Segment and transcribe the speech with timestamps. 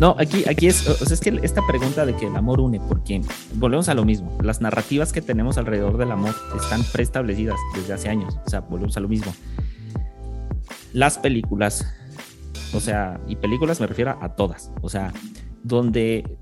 [0.00, 2.80] No, aquí, aquí es, o sea, es que esta pregunta de que el amor une,
[2.80, 3.20] porque
[3.56, 4.34] volvemos a lo mismo.
[4.42, 8.34] Las narrativas que tenemos alrededor del amor están preestablecidas desde hace años.
[8.46, 9.34] O sea, volvemos a lo mismo.
[10.94, 11.86] Las películas,
[12.72, 15.12] o sea, y películas me refiero a todas, o sea,
[15.62, 16.38] donde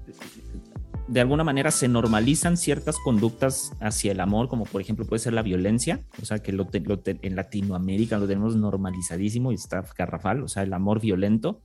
[1.08, 5.32] de alguna manera se normalizan ciertas conductas hacia el amor, como por ejemplo puede ser
[5.32, 10.48] la violencia, o sea, que lo, en Latinoamérica lo tenemos normalizadísimo y está garrafal, o
[10.48, 11.62] sea, el amor violento,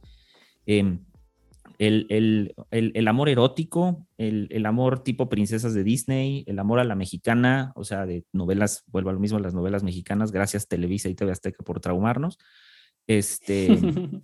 [0.66, 1.02] em,
[1.88, 7.84] el, amor erótico, el, amor tipo princesas de Disney, el amor a la mexicana, o
[7.84, 11.64] sea, de novelas, vuelvo a lo mismo, las novelas mexicanas, gracias Televisa y TV Azteca
[11.64, 12.38] por traumarnos,
[13.08, 13.68] este,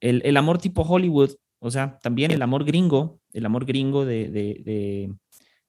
[0.00, 5.12] el amor tipo Hollywood, o sea, también el amor gringo, el amor gringo de,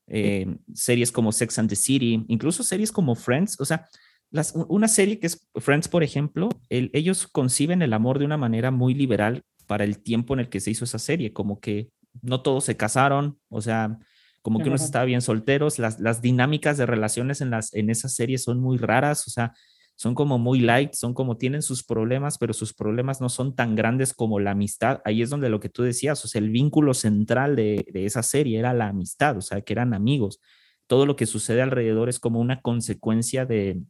[0.08, 3.88] eh, series como Sex and the City, incluso series como Friends, o sea,
[4.32, 8.72] las, una serie que es Friends, por ejemplo, ellos conciben el amor de una manera
[8.72, 11.92] muy liberal para el tiempo en el que se hizo esa serie, como que
[12.22, 13.98] no todos se casaron, o sea,
[14.42, 18.14] como que uno estaba bien solteros, las, las dinámicas de relaciones en, las, en esas
[18.14, 19.54] series son muy raras, o sea,
[19.96, 23.78] son como muy light, son como tienen sus problemas, pero sus problemas no son tan
[23.78, 25.00] grandes como la amistad.
[25.06, 28.60] Ahí es donde lo que tú decías, o sea, el vínculo central de, esa serie
[28.60, 30.42] era la amistad, o sea, que eran amigos.
[30.86, 33.82] Todo lo que sucede alrededor es como una consecuencia de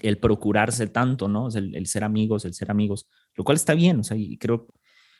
[0.00, 1.46] el procurarse tanto, ¿no?
[1.54, 4.66] el, ser amigos, el ser amigos, lo cual está bien, o sea, y creo,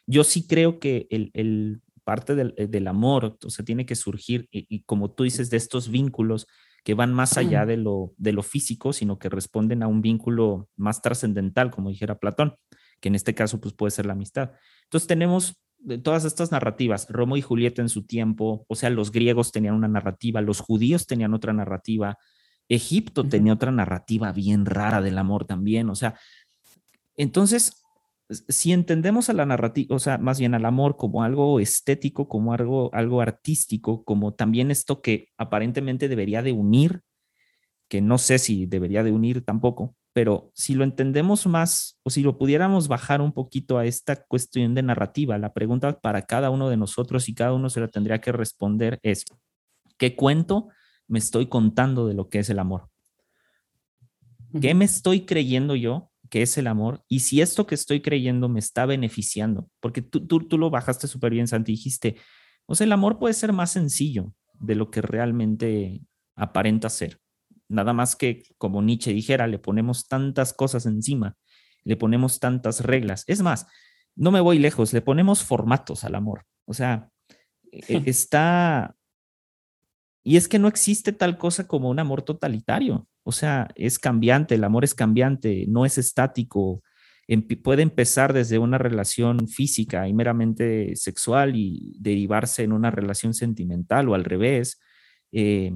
[0.06, 5.12] yo sí creo que el, parte del, amor, o sea, tiene que surgir, y como
[5.12, 6.46] tú dices, de estos vínculos
[6.84, 10.68] que van más allá de lo, de lo físico, sino que responden a un vínculo
[10.76, 12.56] más trascendental, como dijera Platón,
[13.00, 14.52] que en este caso pues puede ser la amistad.
[14.84, 15.60] Entonces tenemos
[16.02, 19.88] todas estas narrativas, Romo y Julieta en su tiempo, o sea, los griegos tenían una
[19.88, 22.18] narrativa, los judíos tenían otra narrativa,
[22.68, 26.18] Egipto tenía otra narrativa bien rara del amor también, o sea,
[27.16, 27.79] entonces
[28.30, 32.54] si entendemos a la narrativa, o sea, más bien al amor como algo estético, como
[32.54, 37.02] algo, algo artístico, como también esto que aparentemente debería de unir,
[37.88, 42.22] que no sé si debería de unir tampoco, pero si lo entendemos más o si
[42.22, 46.68] lo pudiéramos bajar un poquito a esta cuestión de narrativa, la pregunta para cada uno
[46.68, 49.24] de nosotros y cada uno se la tendría que responder es,
[49.98, 50.68] ¿qué cuento
[51.08, 52.88] me estoy contando de lo que es el amor?
[54.60, 58.48] ¿Qué me estoy creyendo yo que es el amor y si esto que estoy creyendo
[58.48, 62.16] me está beneficiando, porque tú, tú, tú lo bajaste súper bien, Santi, dijiste,
[62.66, 66.02] o sea, el amor puede ser más sencillo de lo que realmente
[66.36, 67.20] aparenta ser.
[67.68, 71.36] Nada más que, como Nietzsche dijera, le ponemos tantas cosas encima,
[71.84, 73.24] le ponemos tantas reglas.
[73.26, 73.66] Es más,
[74.14, 76.46] no me voy lejos, le ponemos formatos al amor.
[76.64, 77.10] O sea,
[77.72, 78.94] e, está...
[80.22, 83.08] Y es que no existe tal cosa como un amor totalitario.
[83.30, 86.82] O sea, es cambiante, el amor es cambiante, no es estático.
[87.62, 94.08] puede empezar desde una relación física y meramente sexual y derivarse en una relación sentimental
[94.08, 94.80] o al revés.
[95.30, 95.70] Eh,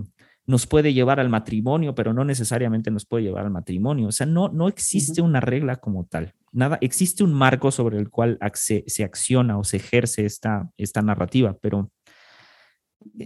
[0.46, 4.08] nos puede llevar al matrimonio, pero no necesariamente nos puede llevar al matrimonio.
[4.08, 6.34] O sea, no, no existe una regla como tal.
[6.50, 11.56] Nada, existe un marco sobre el cual se, acciona o se ejerce esta, esta narrativa,
[11.62, 11.92] pero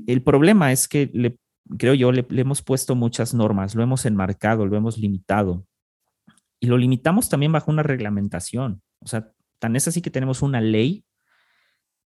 [0.06, 1.38] el problema es que le
[1.76, 5.66] creo yo, le, hemos puesto muchas normas, lo hemos enmarcado, lo hemos limitado.
[6.60, 8.82] Y lo limitamos también bajo una reglamentación.
[9.00, 11.04] O sea, tan es así que tenemos una ley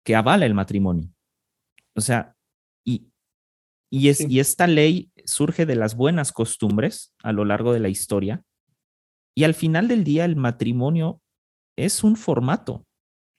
[0.05, 1.11] que avala el matrimonio.
[1.95, 2.35] O sea,
[2.85, 3.11] y,
[3.91, 7.89] y, es, y esta ley surge de las buenas costumbres a lo largo de la
[7.89, 8.43] historia.
[9.35, 11.21] Y al final del día, el matrimonio
[11.77, 12.87] es un formato.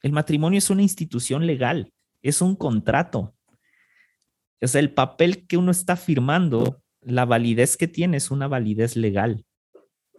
[0.01, 1.91] El matrimonio es una institución legal,
[2.22, 3.36] es un contrato.
[4.62, 8.96] O sea, el papel que uno está firmando, la validez que tiene es una validez
[8.96, 9.46] legal.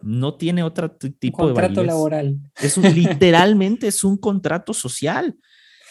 [0.01, 1.75] No tiene otro tipo de validez.
[1.75, 2.39] Contrato laboral.
[2.59, 5.37] Es un, literalmente es un contrato social.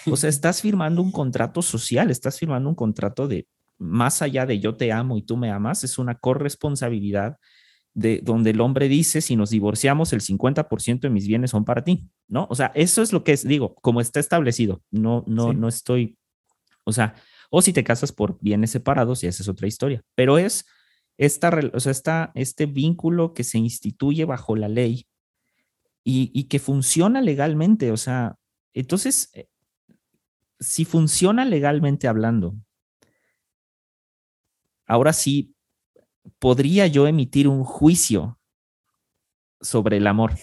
[0.06, 3.46] O sea, estás firmando un contrato social, estás firmando un contrato de
[3.78, 7.38] más allá de yo te amo y tú me amas, es una corresponsabilidad
[7.94, 11.82] de donde el hombre dice, si nos divorciamos, el 50% de mis bienes son para
[11.82, 12.46] ti, ¿no?
[12.50, 16.16] O sea, eso es lo que es, digo, como está establecido, no, no, no estoy,
[16.84, 17.14] o sea,
[17.50, 20.02] o si te casas por bienes separados, y esa es otra historia.
[20.14, 20.64] Pero es
[21.18, 25.06] esta, o sea, este vínculo que se instituye bajo la ley
[26.04, 27.92] y, que funciona legalmente.
[27.92, 28.36] O sea,
[28.72, 29.48] entonces, eh,
[30.58, 32.54] si funciona legalmente hablando,
[34.86, 35.54] ahora sí
[36.38, 38.38] podría yo emitir un juicio
[39.60, 40.34] sobre el amor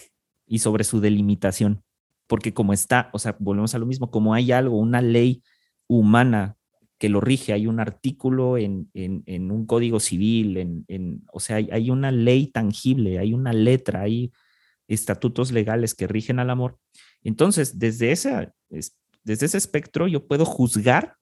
[0.46, 1.82] y sobre su delimitación.
[2.26, 5.42] Porque como está, o sea, volvemos a lo mismo, como hay algo, una ley
[5.86, 6.57] humana
[6.98, 12.10] que lo rige, hay un artículo en, un código civil, en, o sea, hay, una
[12.10, 14.32] ley tangible, hay una letra, hay
[14.88, 16.78] estatutos legales que rigen al amor.
[17.22, 18.52] Entonces, desde esa,
[19.22, 21.16] desde ese espectro yo puedo juzgar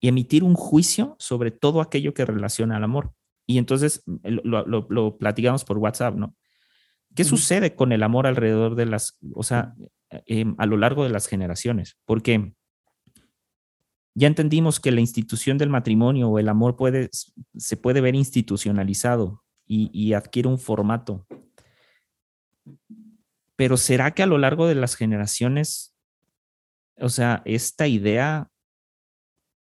[0.00, 3.12] y emitir un juicio sobre todo aquello que relaciona al amor.
[3.46, 6.34] Y entonces lo, lo, platicamos por WhatsApp, ¿no?
[7.14, 9.74] ¿Qué sucede con el amor alrededor de las, o sea,
[10.26, 11.96] em, a lo largo de las generaciones?
[12.04, 12.52] Porque
[14.18, 16.76] ya entendimos que la institución del matrimonio o el amor
[17.56, 21.24] se puede ver institucionalizado y, y adquiere un formato.
[23.54, 25.94] Pero ¿será que a lo largo de las generaciones,
[26.96, 28.50] o sea, esta idea,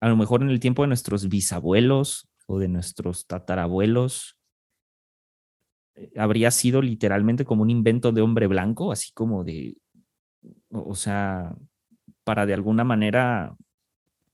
[0.00, 4.39] a lo mejor en el tiempo de nuestros bisabuelos o de nuestros tatarabuelos,
[5.95, 9.77] eh, habría sido literalmente como un invento de hombre blanco, así como de,
[10.71, 11.55] o sea,
[12.25, 13.55] para de alguna manera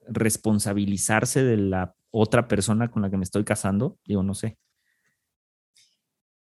[0.08, 4.56] responsabilizarse de la otra persona con la que me estoy casando, digo, no sé.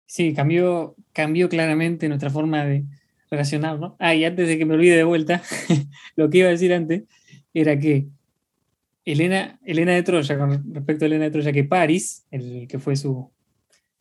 [0.06, 2.84] Sí, cambió, cambió claramente nuestra forma de
[3.30, 3.96] relacionar, ¿no?
[3.98, 5.42] Ah, y antes de que me olvide de vuelta,
[6.16, 7.04] lo que iba a decir antes
[7.54, 8.08] era que
[9.04, 12.96] Elena, Elena de Troya, con respecto a Elena de Troya, que Paris, el que fue
[12.96, 13.30] su,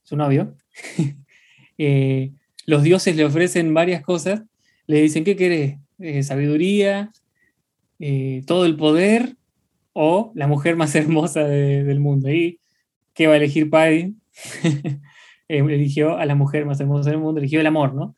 [0.03, 0.55] su novio,
[1.77, 2.33] eh,
[2.65, 4.43] los dioses le ofrecen varias cosas,
[4.87, 5.77] le dicen, ¿qué querés?
[5.99, 7.11] Eh, sabiduría,
[7.99, 9.37] eh, todo el poder
[9.93, 12.29] o la mujer más hermosa del mundo.
[12.29, 12.59] ¿Y
[13.13, 14.13] qué va a elegir Paris?
[15.47, 18.15] eligió a la mujer más hermosa del mundo, eligió el amor, ¿no?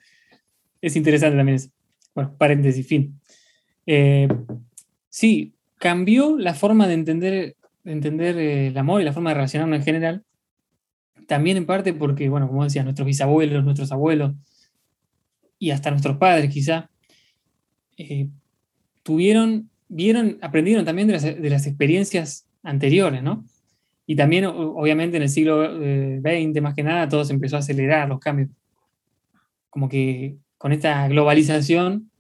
[0.82, 1.70] Es interesante también eso.
[2.14, 3.20] Bueno, paréntesis, fin.
[5.10, 9.84] sí, cambió la forma de entender, entender el amor y la forma de relacionarnos en
[9.84, 10.24] general,
[11.28, 14.34] también en parte porque, bueno, como decía, nuestros bisabuelos, nuestros abuelos
[15.60, 16.90] y hasta nuestros padres quizá,
[17.98, 18.30] eh,
[19.04, 23.46] tuvieron, vieron, aprendieron también de las, experiencias anteriores, ¿no?
[24.06, 27.60] Y también, obviamente, en el siglo XX, eh, más que nada, todo se empezó a
[27.60, 28.50] acelerar los cambios.
[29.70, 32.12] Como que con esta globalización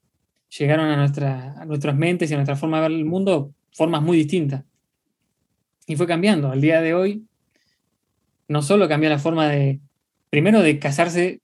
[0.57, 4.01] llegaron a, nuestra, a nuestras mentes y a nuestra forma de ver el mundo formas
[4.01, 4.63] muy distintas.
[5.87, 6.51] Y fue cambiando.
[6.51, 7.25] Al día de hoy,
[8.47, 9.81] no solo cambió la forma de,
[10.29, 11.41] primero de casarse,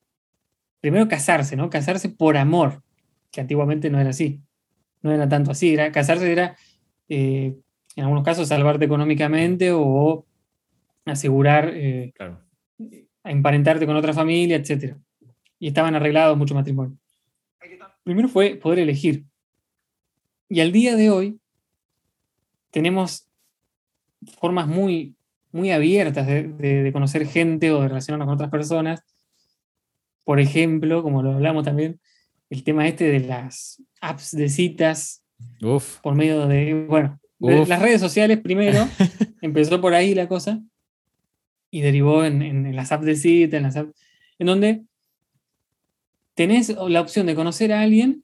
[0.80, 1.70] primero casarse, ¿no?
[1.70, 2.82] Casarse por amor,
[3.32, 4.42] que antiguamente no era así,
[5.02, 6.58] no era tanto así, era, casarse era,
[7.08, 7.56] eh,
[7.96, 10.26] en algunos casos, salvarte económicamente o
[11.06, 12.14] asegurar, eh,
[13.24, 14.96] emparentarte con otra familia, etc.
[15.60, 17.00] Y estaban arreglados muchos matrimonios.
[18.04, 19.26] Primero fue poder elegir.
[20.48, 21.40] Y al día de hoy
[22.72, 23.28] tenemos
[24.40, 25.16] formas muy
[25.52, 29.04] muy abiertas de, conocer gente o de relacionarnos con otras personas.
[30.24, 32.00] Por ejemplo, como lo hablamos también,
[32.50, 35.24] el tema este de las apps de citas
[36.02, 38.88] por medio de, bueno, las redes sociales primero,
[39.42, 40.62] empezó por ahí la cosa
[41.72, 43.94] y derivó en, las apps de citas, en las apps,
[44.40, 44.84] en donde
[46.34, 48.24] tenés la opción de conocer a alguien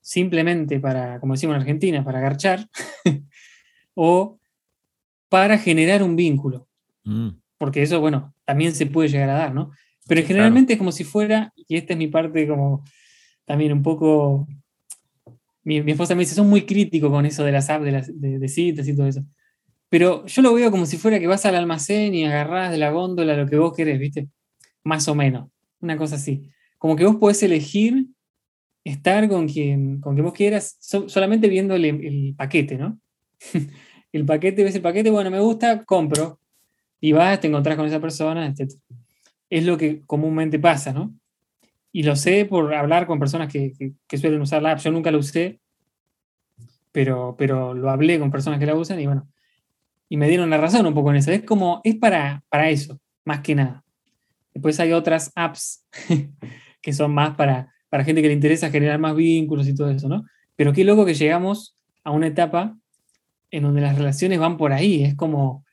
[0.00, 2.66] simplemente para, como decimos en Argentina, para agarchar,
[3.94, 4.38] o
[5.28, 6.66] para generar un vínculo.
[7.04, 7.28] Mm.
[7.58, 9.72] Porque eso, bueno, también se puede llegar a dar, ¿no?
[10.08, 12.82] Pero generalmente es como si fuera, y esta es mi parte como
[13.44, 14.48] también un poco...
[15.62, 18.48] Mi, esposa me dice, son muy críticos con eso de las apps, de, las, de,
[18.48, 19.22] citas y todo eso.
[19.90, 22.90] Pero yo lo veo como si fuera que vas al almacén y agarrás de la
[22.90, 24.28] góndola lo que vos querés, ¿viste?
[24.82, 25.50] Más o menos.
[25.80, 26.50] Una cosa así.
[26.78, 28.06] Como que vos podés elegir
[28.82, 32.98] estar con quien, con quien vos quieras, solamente viendo el paquete, ¿no?
[34.12, 36.40] el paquete, ves el paquete, bueno, me gusta, compro.
[37.00, 38.72] Y vas, te encontrás con esa persona, etc.
[39.50, 41.14] Es lo que comúnmente pasa, ¿no?
[41.92, 43.72] Y lo sé por hablar con personas que,
[44.16, 44.78] suelen usar la app.
[44.80, 45.60] Yo nunca la usé,
[46.92, 49.28] pero, pero lo hablé con personas que la usan y bueno,
[50.08, 51.30] y me dieron la razón un poco en eso.
[51.30, 53.84] Es como, es para, para eso, más que nada.
[54.54, 55.86] Después hay otras apps
[56.82, 60.08] que son más para, para gente que le interesa generar más vínculos y todo eso,
[60.08, 60.24] ¿no?
[60.56, 62.76] Pero qué loco que llegamos a una etapa
[63.50, 65.04] en donde las relaciones van por ahí.
[65.04, 65.64] Es como,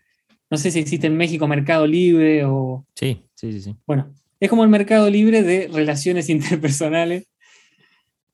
[0.50, 2.86] no sé si existe en México Mercado Libre o...
[2.96, 3.62] Sí, sí, sí.
[3.62, 3.76] sí.
[3.86, 7.28] Bueno, es como el Mercado Libre de relaciones interpersonales,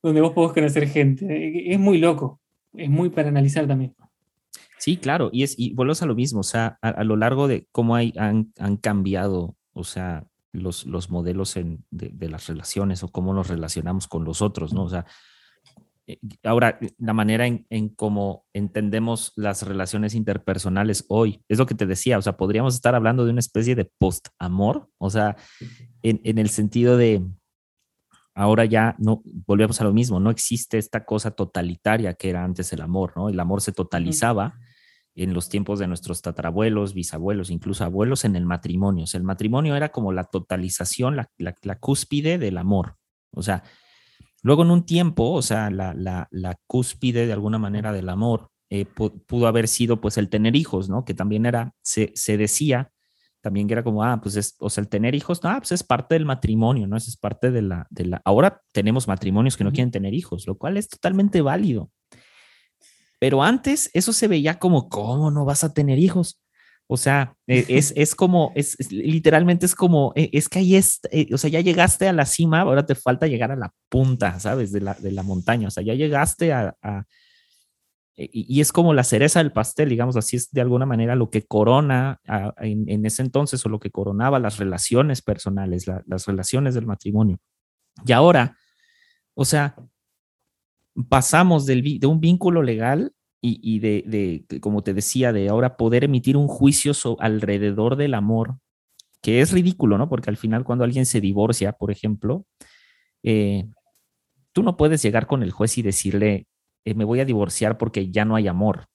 [0.01, 1.71] donde vos podés conocer gente.
[1.73, 2.39] Es muy loco,
[2.73, 3.95] es muy para analizar también.
[4.77, 7.67] Sí, claro, y, es, y volvemos a lo mismo, o sea, a, lo largo de
[7.71, 13.03] cómo hay, han, han cambiado, o sea, los, los modelos en, de, de, las relaciones
[13.03, 14.85] o cómo nos relacionamos con los otros, ¿no?
[14.85, 15.05] O sea,
[16.43, 21.85] ahora, la manera en, en cómo entendemos las relaciones interpersonales hoy, es lo que te
[21.85, 25.35] decía, o sea, podríamos estar hablando de una especie de post-amor, o sea,
[26.01, 27.23] en, en el sentido de,
[28.33, 32.71] ahora ya no, volvemos a lo mismo, no existe esta cosa totalitaria que era antes
[32.73, 33.29] el amor, ¿no?
[33.29, 34.57] El amor se totalizaba
[35.15, 39.03] en los tiempos de nuestros tatarabuelos, bisabuelos, incluso abuelos en el matrimonio.
[39.03, 42.95] O sea, el matrimonio era como la totalización, la, la, la cúspide del amor.
[43.33, 43.63] O sea,
[44.41, 48.49] Luego en un tiempo, o sea, la, la, la cúspide de alguna manera del amor
[48.69, 51.05] eh, pudo haber sido pues el tener hijos, ¿no?
[51.05, 52.91] Que también era, se, se decía
[53.41, 55.71] también que era como, ah, pues es, o sea, el tener hijos, no, ah, pues
[55.71, 56.95] es parte del matrimonio, ¿no?
[56.95, 60.47] Eso es parte de la, de la, ahora tenemos matrimonios que no quieren tener hijos,
[60.47, 61.91] lo cual es totalmente válido.
[63.19, 66.40] Pero antes eso se veía como, ¿cómo no vas a tener hijos?
[66.93, 70.99] O sea, e, es, es como, es, literalmente es como, e, es que ahí es,
[71.11, 74.37] eh, o sea, ya llegaste a la cima, ahora te falta llegar a la punta,
[74.41, 74.73] ¿sabes?
[74.73, 76.75] De la, de la montaña, o sea, ya llegaste a,
[78.17, 81.29] e, y, es como la cereza del pastel, digamos, así es de alguna manera lo
[81.29, 82.19] que corona
[82.57, 87.39] en, ese entonces o lo que coronaba las relaciones personales, las relaciones del matrimonio.
[88.05, 88.57] Y ahora,
[89.33, 89.77] o sea,
[91.07, 96.37] pasamos del, de un vínculo legal y, de, como te decía, de ahora poder emitir
[96.37, 98.57] un juicio alrededor del amor,
[99.21, 100.09] que es ridículo, ¿no?
[100.09, 102.45] Porque al final cuando alguien se divorcia, por ejemplo,
[103.23, 103.67] eh,
[104.53, 106.47] tú no puedes llegar con el juez y decirle,
[106.85, 108.87] eh, me voy a divorciar porque ya no hay amor.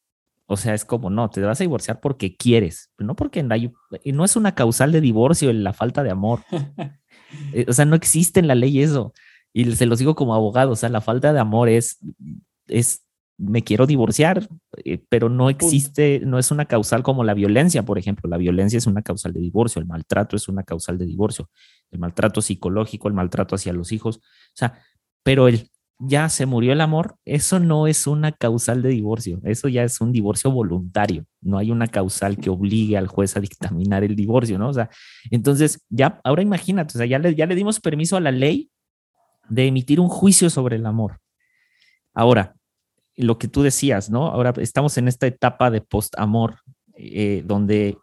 [0.47, 4.37] O sea, es como, no, te vas a divorciar porque quieres, no porque no es
[4.37, 6.41] una causal de divorcio la falta de amor.
[7.53, 9.13] Eh, o sea, no existe en la ley eso.
[9.53, 11.99] Y se los digo como abogado, o sea, la falta de amor es,
[12.69, 13.06] es
[13.39, 14.49] me quiero divorciar,
[14.85, 18.29] eh, pero no existe, no es una causal como la violencia, por ejemplo.
[18.31, 21.51] La violencia es una causal de divorcio, el maltrato es una causal de divorcio,
[21.91, 24.17] el maltrato psicológico, el maltrato hacia los hijos.
[24.17, 24.21] O
[24.55, 24.79] sea,
[25.23, 29.69] pero el ya se murió el amor, eso no es una causal de divorcio, eso
[29.69, 34.05] ya es un divorcio voluntario, no hay una causal que obligue al juez a dictaminar
[34.05, 34.69] el divorcio, ¿no?
[34.69, 34.91] O sea,
[35.31, 38.71] entonces ya, ahora imagínate, o sea, ya le, ya le dimos permiso a la ley
[39.49, 41.21] de emitir un juicio sobre el amor.
[42.13, 42.56] Ahora,
[43.17, 44.27] lo que tú decías, ¿no?
[44.27, 46.61] Ahora estamos en esta etapa de post-amor,
[46.97, 47.97] eh, donde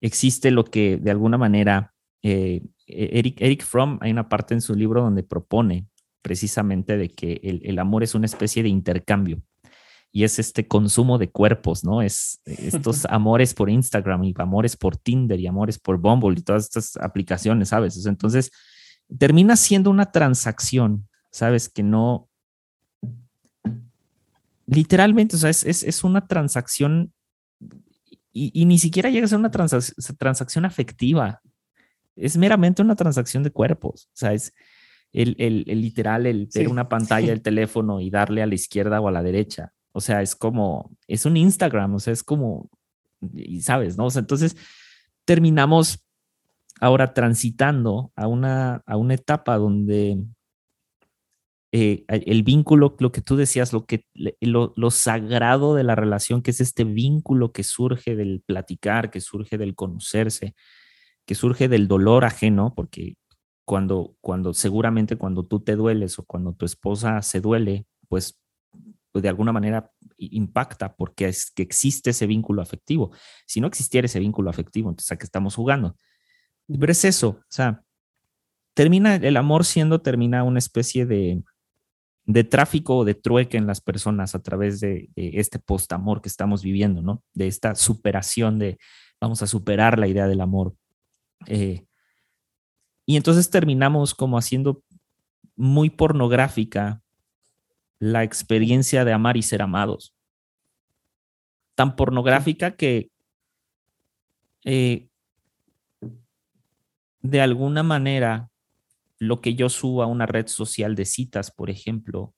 [0.00, 4.74] existe lo que de alguna manera eh, Eric, Eric Fromm, hay una parte en su
[4.74, 5.86] libro donde propone
[6.22, 9.42] precisamente de que el, amor es una especie de intercambio
[10.10, 12.02] y es este consumo de cuerpos, ¿no?
[12.02, 16.64] Es estos amores por Instagram y amores por Tinder y amores por Bumble y todas
[16.64, 18.04] estas aplicaciones, ¿sabes?
[18.06, 18.50] Entonces,
[19.18, 21.68] termina siendo una transacción, ¿sabes?
[21.68, 22.28] Que no,
[24.66, 27.12] literalmente, o sea, es, una transacción
[28.32, 31.40] y, ni siquiera llega a ser una transacción afectiva.
[32.16, 34.08] Es meramente una transacción de cuerpos.
[34.12, 34.52] O sea, es
[35.12, 39.12] el, literal, el ver una pantalla del teléfono y darle a la izquierda o a
[39.12, 39.72] la derecha.
[39.92, 42.70] O sea, es como, es un Instagram, o sea, es como,
[43.32, 44.06] y sabes, ¿no?
[44.06, 44.54] O sea, entonces
[45.24, 46.04] terminamos
[46.78, 50.22] ahora transitando a una, a una etapa donde
[51.76, 54.06] eh, el vínculo, lo que tú decías, lo, que,
[54.40, 59.20] lo, lo, sagrado de la relación, que es este vínculo que surge del platicar, que
[59.20, 60.54] surge del conocerse,
[61.26, 63.16] que surge del dolor ajeno, porque
[63.66, 68.40] cuando, cuando seguramente cuando tú te dueles o cuando tu esposa se duele, pues,
[69.12, 73.12] pues de alguna manera impacta porque es que existe ese vínculo afectivo.
[73.46, 75.96] Si no existiera ese vínculo afectivo, entonces a qué estamos jugando.
[76.68, 77.82] Pero es eso, o sea,
[78.74, 81.42] termina el amor siendo, termina una especie de,
[82.26, 86.62] de tráfico o de trueque en las personas a través de, este post-amor que estamos
[86.62, 87.22] viviendo, ¿no?
[87.32, 88.78] De esta superación de,
[89.20, 90.74] vamos a superar la idea del amor.
[91.46, 91.86] Eh,
[93.06, 94.82] y entonces terminamos como haciendo
[95.54, 97.00] muy pornográfica
[98.00, 100.12] la experiencia de amar y ser amados.
[101.76, 103.10] Tan pornográfica que
[104.64, 105.08] eh,
[107.20, 108.50] de alguna manera
[109.18, 112.34] lo que yo subo a una red social de citas, por ejemplo,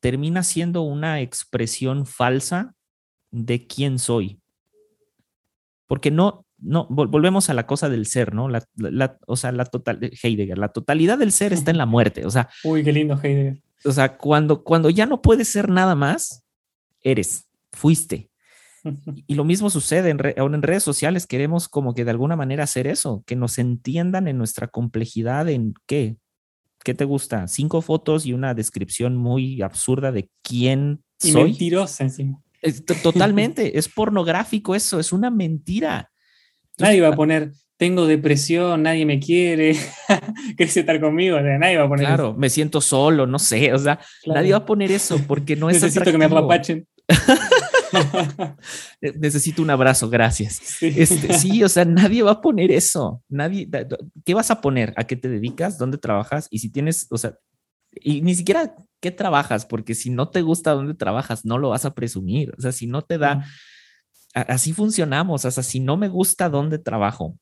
[0.00, 2.74] termina siendo una expresión falsa
[3.30, 4.40] de quién soy.
[5.86, 8.48] Porque no, no, volvemos a la cosa del ser, ¿no?
[8.48, 8.66] La,
[9.26, 12.48] o sea, la total, Heidegger, la totalidad del ser está en la muerte, o sea.
[12.64, 13.62] Uy, qué lindo Heidegger.
[13.84, 16.44] O sea, cuando, cuando ya no puedes ser nada más,
[17.02, 18.31] eres, fuiste.
[19.26, 22.86] Y lo mismo sucede en, en redes sociales, queremos como que de alguna manera hacer
[22.86, 26.16] eso, que nos entiendan en nuestra complejidad en qué,
[26.82, 31.44] qué te gusta, cinco fotos y una descripción muy absurda de quién y soy.
[31.44, 32.42] mentirosa encima.
[33.02, 36.10] totalmente, es pornográfico eso, es una mentira.
[36.78, 39.76] nadie va a poner, tengo depresión, nadie me quiere,
[40.56, 44.00] quieres estar conmigo, nadie va a poner Claro, me siento solo, no sé, o sea,
[44.26, 46.86] nadie va a poner eso porque no es Necesito que me apapachen.
[49.00, 50.82] Necesito un abrazo, gracias.
[50.82, 51.62] Este, sí.
[51.62, 53.22] o sea, nadie va a poner eso.
[53.28, 53.68] Nadie,
[54.24, 54.92] ¿qué vas a poner?
[54.96, 55.78] ¿A qué te dedicas?
[55.78, 56.48] ¿Dónde trabajas?
[56.50, 57.36] Y si tienes, o sea,
[57.92, 61.84] y ni siquiera qué trabajas, porque si no te gusta dónde trabajas, no lo vas
[61.84, 62.54] a presumir.
[62.56, 63.44] O sea, si no te da,
[64.34, 65.44] así funcionamos.
[65.44, 67.36] O sea, si no me gusta dónde trabajo,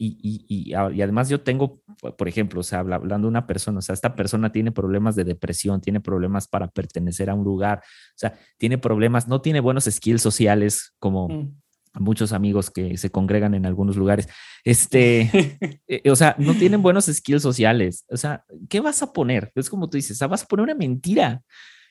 [0.00, 1.82] y, y, además yo tengo,
[2.16, 5.24] por ejemplo, o sea, hablando de una persona, o sea, esta persona tiene problemas de
[5.24, 9.86] depresión, tiene problemas para pertenecer a un lugar, o sea, tiene problemas, no tiene buenos
[9.86, 11.52] skills sociales como mm.
[11.94, 14.28] muchos amigos que se congregan en algunos lugares.
[14.62, 18.04] Este, eh, o sea, no tienen buenos skills sociales.
[18.08, 19.50] O sea, ¿qué vas a poner?
[19.56, 21.42] Es como tú dices, o sea, vas a poner una mentira.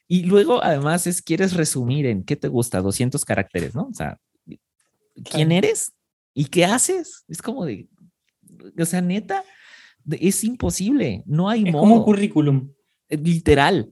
[0.07, 3.89] Y luego, además, es quieres resumir en qué te gusta, 200 caracteres, ¿no?
[3.91, 4.17] O sea,
[5.25, 5.91] ¿quién eres?
[6.33, 7.25] ¿Y qué haces?
[7.27, 7.87] Es como de,
[8.79, 9.43] o sea, neta,
[10.09, 12.73] es imposible, no hay es Como un currículum.
[13.09, 13.91] Eh, literal.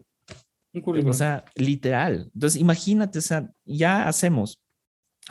[0.73, 1.11] Un currículum.
[1.11, 2.29] O sea, literal.
[2.33, 4.61] Entonces, imagínate, o sea, ya hacemos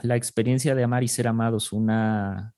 [0.02, 2.54] la experiencia de amar y ser amados una,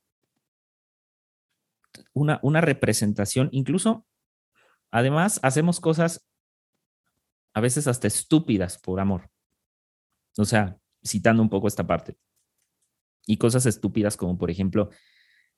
[2.12, 4.06] una, una representación, incluso,
[4.90, 6.26] además, hacemos cosas
[7.54, 9.30] a veces hasta estúpidas por amor.
[10.38, 12.18] O sea, citando un poco esta parte.
[13.26, 14.90] Y cosas estúpidas como, por ejemplo,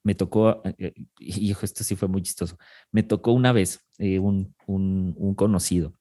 [0.02, 2.56] me tocó, eh, eh, y esto sí fue muy chistoso,
[2.92, 5.94] me tocó una vez eh, un, un, conocido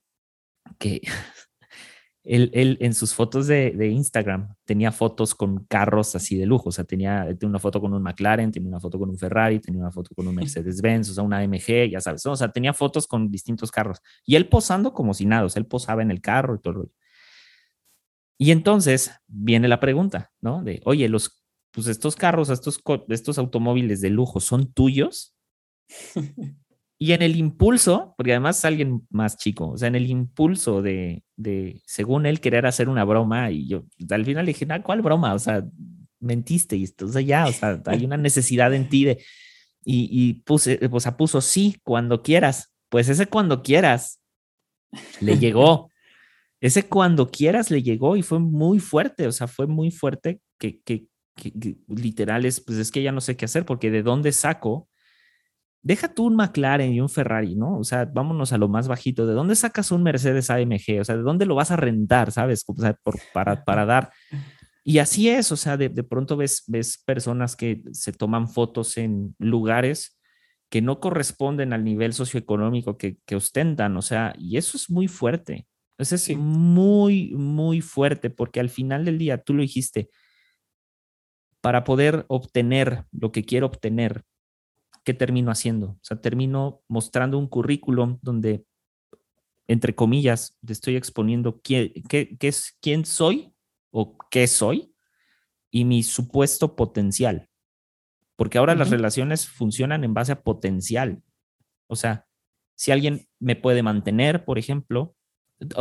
[0.79, 1.01] que
[2.23, 6.69] él, él, en sus fotos de, de, Instagram tenía fotos con carros así de lujo,
[6.69, 9.59] o sea, tenía, tenía, una foto con un McLaren, tenía una foto con un Ferrari,
[9.59, 12.73] tenía una foto con un Mercedes-Benz, o sea, una AMG, ya sabes, o sea, tenía
[12.73, 16.11] fotos con distintos carros y él posando como si nada, o sea, él posaba en
[16.11, 16.89] el carro y todo
[18.37, 20.63] Y entonces viene la pregunta, ¿no?
[20.63, 25.35] De, oye, los pues estos carros, estos, estos automóviles de lujo son tuyos.
[26.99, 30.81] y en el impulso, porque además es alguien más chico, o sea, en el impulso
[30.81, 35.01] de, de, según él, querer hacer una broma, y yo al final le dije, ¿cuál
[35.01, 35.33] broma?
[35.33, 35.63] O sea,
[36.19, 39.23] mentiste, y esto, o sea, ya, o sea, hay una necesidad en ti de,
[39.85, 44.19] y, y puse, o sea, puso sí, cuando quieras, pues ese cuando quieras
[45.21, 45.89] le llegó.
[46.59, 50.81] Ese cuando quieras le llegó y fue muy fuerte, o sea, fue muy fuerte que,
[50.81, 51.05] que,
[51.87, 54.89] literales, pues es que ya no sé qué hacer, porque de dónde saco,
[55.81, 57.77] deja tú un McLaren y un Ferrari, ¿no?
[57.77, 60.99] O sea, vámonos a lo más bajito, ¿de dónde sacas un Mercedes AMG?
[60.99, 62.63] O sea, ¿de dónde lo vas a rentar, sabes?
[62.67, 64.11] O sea, por, para, para dar.
[64.83, 68.97] Y así es, o sea, de, de pronto ves, ves personas que se toman fotos
[68.97, 70.17] en lugares
[70.69, 75.07] que no corresponden al nivel socioeconómico que, que ostentan, o sea, y eso es muy
[75.07, 75.67] fuerte.
[75.97, 80.09] Eso es muy, muy fuerte, porque al final del día, tú lo dijiste,
[81.67, 84.23] para poder obtener lo que quiero obtener,
[85.03, 85.87] ¿qué termino haciendo?
[85.87, 88.63] O sea, termino mostrando un currículum donde,
[89.67, 93.53] entre comillas, te estoy exponiendo qué, qué, es, quién soy
[93.91, 94.95] o qué soy
[95.69, 97.49] y mi supuesto potencial.
[98.37, 101.21] Porque ahora las relaciones funcionan en base a potencial.
[101.87, 102.27] O sea,
[102.75, 105.17] si alguien me puede mantener, por ejemplo,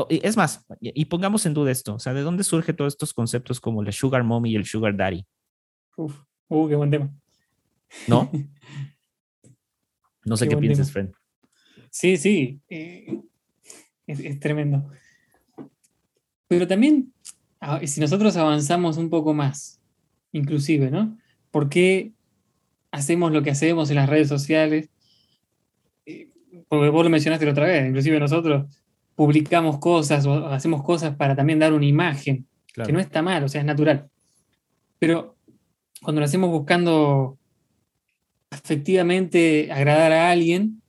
[0.09, 3.61] es más, y pongamos en duda esto, o sea, ¿de dónde surgen todos estos conceptos
[3.61, 5.25] como la sugar mommy y el sugar daddy?
[5.97, 6.15] Uf,
[6.49, 7.11] uh, qué buen tema.
[8.07, 8.31] ¿No?
[10.25, 11.11] No sé qué, piensas, Fred.
[11.89, 12.61] Sí, sí.
[12.69, 13.23] Eh,
[14.09, 14.91] es, tremendo.
[16.49, 17.13] Pero también,
[17.85, 19.81] si nosotros avanzamos un poco más,
[20.33, 21.17] inclusive, ¿no?
[21.53, 22.13] ¿Por qué
[22.91, 24.91] hacemos lo que hacemos en las redes sociales?
[26.07, 26.29] Eh,
[26.69, 28.67] porque vos lo mencionaste la otra vez, inclusive nosotros
[29.15, 33.49] publicamos cosas o hacemos cosas para también dar una imagen, que no está mal, o
[33.49, 34.11] sea, es natural.
[34.99, 35.36] Pero
[36.03, 37.39] cuando lo hacemos buscando
[38.51, 40.83] efectivamente agradar a alguien,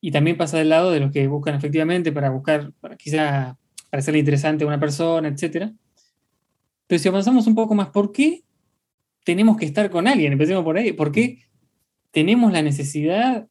[0.00, 3.58] y también pasa del lado de los que buscan efectivamente para buscar, para quizá
[3.90, 5.72] para hacerle interesante a una persona, etc.
[6.86, 8.44] Pero si avanzamos un poco más, ¿por qué
[9.24, 10.32] tenemos que estar con alguien?
[10.32, 10.92] Empecemos por ahí.
[10.92, 11.38] ¿Por qué
[12.10, 13.48] tenemos la necesidad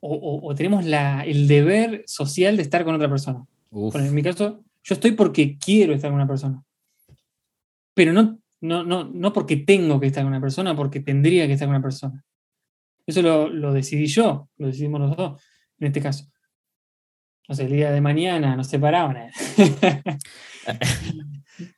[0.00, 3.46] o, tenemos el deber social de estar con otra persona?
[3.72, 6.62] en mi caso, yo estoy porque quiero estar con una persona.
[7.94, 11.52] Pero no no, no, no porque tengo que estar con una persona, porque tendría que
[11.52, 12.24] estar con una persona.
[13.06, 15.42] Eso lo, decidí yo, lo decidimos los dos,
[15.78, 16.24] en este caso.
[17.46, 19.18] No sé, el día de mañana nos separaban.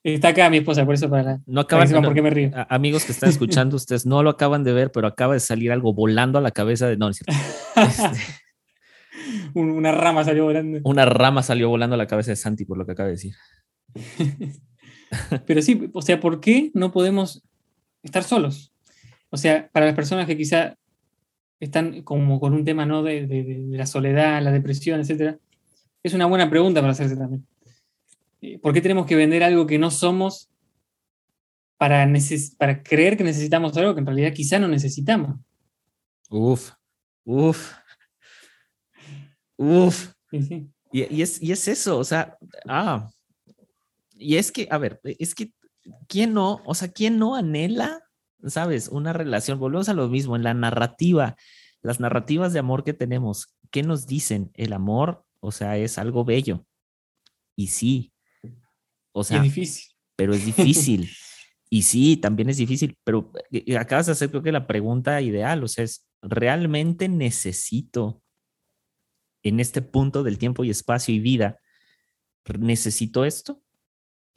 [0.05, 1.41] Está acá mi esposa, por eso para.
[1.45, 2.53] No acaban de me río.
[2.69, 5.93] Amigos que están escuchando, ustedes no lo acaban de ver, pero acaba de salir algo
[5.93, 6.97] volando a la cabeza de.
[6.97, 7.25] No, este,
[9.55, 10.79] Una rama salió volando.
[10.85, 13.35] Una rama salió volando a la cabeza de Santi, por lo que acaba de decir.
[15.47, 17.43] Pero sí, o sea, ¿por qué no podemos
[18.03, 18.73] estar solos?
[19.31, 20.77] O sea, para las personas que quizá
[21.61, 23.03] están como con un tema ¿no?
[23.03, 25.39] de, la soledad, la depresión, etc.,
[26.03, 27.47] es una buena pregunta para hacerse también.
[28.41, 30.49] Eh, ¿Por qué tenemos que vender algo que no somos
[31.79, 32.09] para,
[32.59, 35.37] para creer que necesitamos algo que en realidad quizá no necesitamos?
[36.31, 36.73] Uf,
[37.25, 37.73] uf,
[39.57, 40.13] uf.
[40.93, 42.39] Y, es, y es eso, o sea,
[42.69, 43.11] ah,
[44.19, 45.53] y es que, a ver, es que,
[46.09, 46.63] ¿quién no?
[46.65, 48.07] O sea, ¿quién no anhela
[48.45, 48.89] ¿sabes?
[48.89, 51.37] Una relación, volvemos a lo mismo, en la narrativa,
[51.83, 54.51] las narrativas de amor que tenemos, ¿qué nos dicen?
[54.55, 56.67] El amor, o sea, es algo bello.
[57.57, 58.13] Y sí,
[59.13, 59.95] o sea, es difícil.
[60.15, 61.11] pero es difícil.
[61.71, 65.63] y sí, también es difícil, pero eh, acabas de hacer creo que la pregunta ideal,
[65.65, 68.23] o sea, es, ¿realmente necesito
[69.43, 71.59] en este punto del tiempo y espacio y vida,
[72.59, 73.63] necesito esto?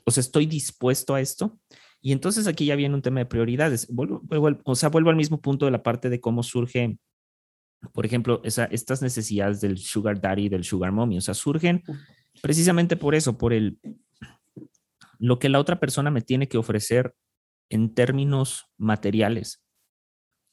[0.06, 1.60] O sea, ¿estoy dispuesto a esto?
[2.02, 3.88] Y entonces aquí ya viene un tema de prioridades.
[3.90, 4.22] Vuelvo,
[4.64, 6.98] o sea, vuelvo al mismo punto de la parte de cómo surge,
[7.94, 11.18] por ejemplo, esa, estas necesidades del sugar daddy del sugar mommy.
[11.18, 11.84] O sea, surgen
[12.42, 13.80] precisamente por eso, por el
[15.20, 17.14] lo que la otra persona me tiene que ofrecer
[17.70, 19.62] en términos materiales.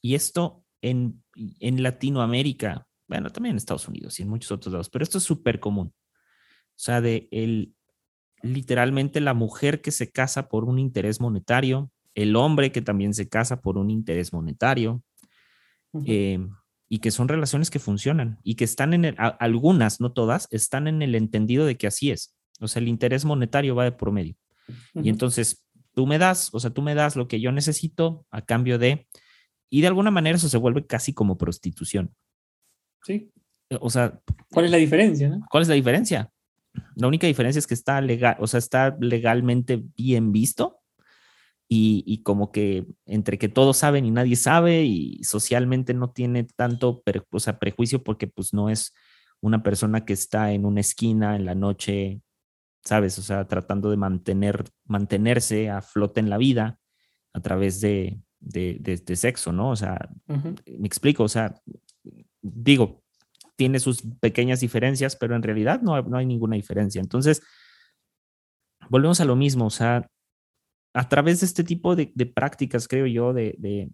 [0.02, 1.22] Y esto en,
[1.60, 5.24] en Latinoamérica, bueno, también en Estados Unidos y en muchos otros lados, pero esto es
[5.24, 5.94] súper común.
[5.96, 7.75] O sea, de el,
[8.42, 13.28] literalmente la mujer que se casa por un interés monetario, el hombre que también se
[13.28, 15.02] casa por un interés monetario,
[16.06, 16.46] eh,
[16.88, 20.86] y que son relaciones que funcionan y que están en el, algunas, no todas, están
[20.86, 22.36] en el entendido de que así es.
[22.60, 24.36] O sea, el interés monetario va de promedio.
[24.94, 28.42] Y entonces tú me das, o sea, tú me das lo que yo necesito a
[28.42, 29.06] cambio de,
[29.70, 32.14] y de alguna manera eso se vuelve casi como prostitución.
[33.02, 33.30] Sí.
[33.80, 34.20] O sea,
[34.50, 35.38] ¿cuál es la diferencia?
[35.50, 36.30] ¿Cuál es la diferencia?
[36.94, 40.80] La única diferencia es que está legal, o sea, está legalmente bien visto
[41.68, 47.02] y, como que entre que todos saben y nadie sabe y socialmente no tiene tanto
[47.30, 48.94] o sea, prejuicio porque pues no es
[49.40, 52.22] una persona que está en una esquina en la noche,
[52.84, 53.18] ¿sabes?
[53.18, 56.78] O sea, tratando de mantener, mantenerse a flote en la vida
[57.32, 59.70] a través de, de, sexo, ¿no?
[59.70, 61.60] O sea, me explico, o sea,
[62.40, 63.02] digo,
[63.56, 67.00] tiene sus pequeñas diferencias, pero en realidad no, no hay ninguna diferencia.
[67.00, 67.42] Entonces,
[68.88, 70.08] volvemos a lo mismo, o sea,
[70.94, 73.90] a través de este tipo de, prácticas, creo yo, de,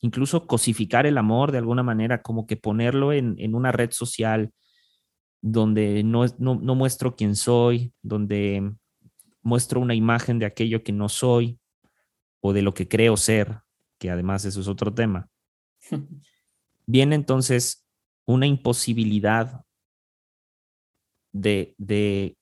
[0.00, 4.52] incluso cosificar el amor de alguna manera, como que ponerlo en, una red social
[5.40, 8.74] donde no, no, no, muestro quién soy, donde
[9.42, 11.58] muestro una imagen de aquello que no soy
[12.40, 13.60] o de lo que creo ser,
[13.98, 15.28] que además eso es otro tema.
[16.86, 17.86] viene entonces
[18.26, 19.64] una imposibilidad
[21.32, 22.36] de, de,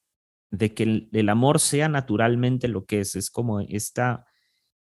[0.75, 3.17] que el, amor sea naturalmente lo que es.
[3.17, 4.27] Es como esta,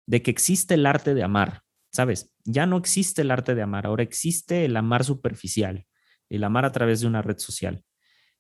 [0.06, 2.34] de que existe el arte de amar, ¿sabes?
[2.44, 5.86] Ya no existe el arte de amar, ahora existe el amar superficial,
[6.30, 7.84] el amar a través de una red social.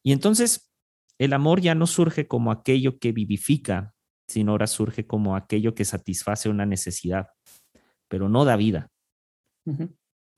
[0.02, 0.72] Y entonces
[1.18, 3.94] el amor ya no surge como aquello que vivifica,
[4.26, 7.28] sino ahora surge como aquello que satisface una necesidad,
[8.08, 8.90] pero no da vida.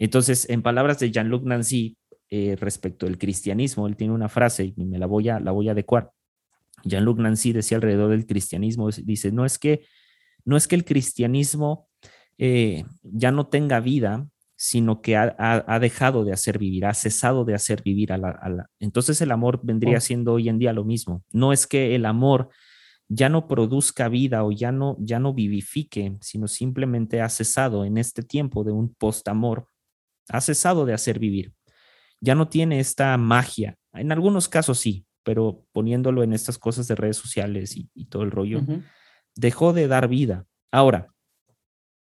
[0.01, 1.97] Entonces, en palabras de Jean-Luc Nancy,
[2.31, 5.69] eh, respecto al cristianismo, él tiene una frase y me la voy a, la voy
[5.69, 6.11] a adecuar.
[6.85, 9.85] Jean-Luc Nancy decía alrededor del cristianismo, dice, no es que,
[10.45, 11.89] no es que el cristianismo
[12.39, 17.55] eh, ya no tenga vida, sino que ha, dejado de hacer vivir, ha cesado de
[17.55, 20.01] hacer vivir a la, Entonces el amor vendría oh.
[20.01, 21.25] siendo hoy en día lo mismo.
[21.33, 22.49] No es que el amor
[23.09, 27.99] ya no produzca vida o ya no, ya no vivifique, sino simplemente ha cesado en
[27.99, 29.67] este tiempo de un post-amor
[30.31, 31.53] ha cesado de hacer vivir.
[32.21, 33.77] Ya no tiene esta magia.
[33.93, 38.31] En algunos casos sí, pero poniéndolo en estas cosas de redes sociales y, todo el
[38.31, 38.61] rollo,
[39.35, 40.47] dejó de dar vida.
[40.71, 41.09] Ahora,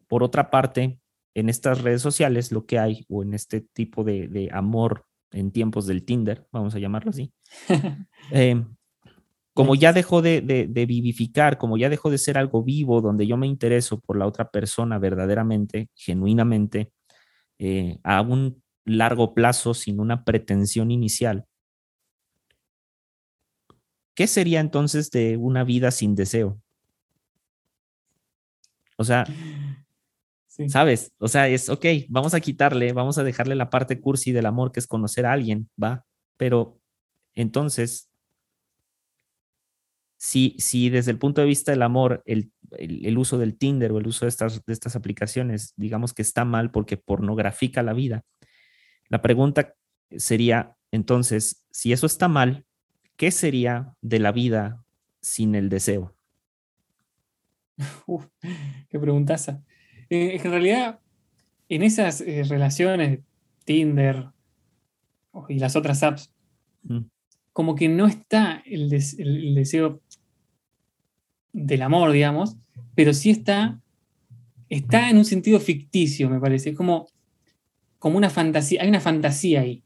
[0.08, 1.00] por otra parte,
[1.36, 5.88] en estas redes sociales lo que hay, o en este tipo de, amor en tiempos
[5.88, 7.34] del Tinder, vamos a llamarlo así,
[8.32, 8.76] em,
[9.56, 13.38] como ya dejó de, de, vivificar, como ya dejó de ser algo vivo, donde yo
[13.38, 16.92] me intereso por la otra persona verdaderamente, genuinamente,
[17.60, 21.46] eh, a un largo plazo sin una pretensión inicial.
[24.16, 26.62] ¿Qué sería entonces de una vida sin deseo?
[28.98, 29.26] O sea,
[30.68, 31.12] ¿sabes?
[31.18, 34.72] O sea, es, ok, vamos a quitarle, vamos a dejarle la parte cursi del amor
[34.72, 36.06] que es conocer a alguien, ¿va?
[36.38, 36.80] Pero
[37.34, 38.12] entonces,
[40.18, 44.00] si, si desde el punto de vista del amor el el, uso del Tinder o
[44.00, 48.24] el uso de estas, de estas aplicaciones, digamos que está mal porque pornografica la vida.
[49.10, 49.76] La pregunta
[50.12, 52.66] sería, entonces, si eso está mal,
[53.16, 54.84] ¿qué sería de la vida
[55.22, 56.16] sin el deseo?
[58.90, 59.64] qué preguntaza.
[60.10, 61.00] Eh, en realidad,
[61.70, 63.20] en esas eh, relaciones,
[63.66, 64.30] Tinder
[65.50, 66.34] y las otras apps,
[67.54, 70.02] como que no está el, el, deseo
[71.54, 72.58] del amor, digamos,
[72.96, 73.80] pero sí está,
[74.70, 76.72] está en un sentido ficticio, me parece.
[76.72, 77.08] Es como,
[78.00, 79.84] como una fantasía, hay una fantasía ahí,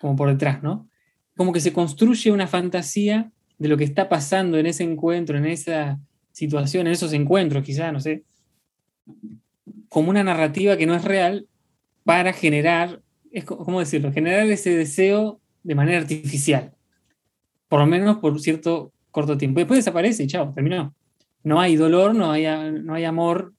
[0.00, 0.88] como por detrás, ¿no?
[1.36, 5.46] Como que se construye una fantasía de lo que está pasando en ese encuentro, en
[5.46, 5.98] esa
[6.32, 8.24] situación, en esos encuentros, quizá, no sé.
[9.88, 11.46] como una narrativa que no es real
[12.04, 13.00] para generar,
[13.46, 14.12] ¿cómo decirlo?
[14.12, 16.74] Generar ese deseo de manera artificial.
[17.68, 19.60] Por lo menos por cierto corto tiempo.
[19.60, 20.94] Después desaparece y chao, terminó.
[21.46, 22.44] No hay dolor, no hay,
[22.82, 23.54] no hay amor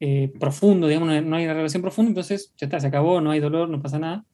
[0.00, 3.38] eh, profundo, digamos, no hay una relación profunda, entonces ya está, se acabó, no hay
[3.38, 4.24] dolor, no pasa nada.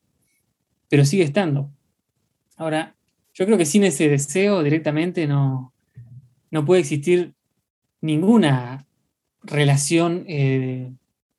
[0.89, 1.71] Pero sigue estando.
[2.57, 2.97] Ahora,
[3.35, 5.75] yo creo que sin ese deseo directamente no,
[6.51, 7.35] no puede existir
[8.01, 8.87] ninguna
[9.43, 10.91] relación, eh,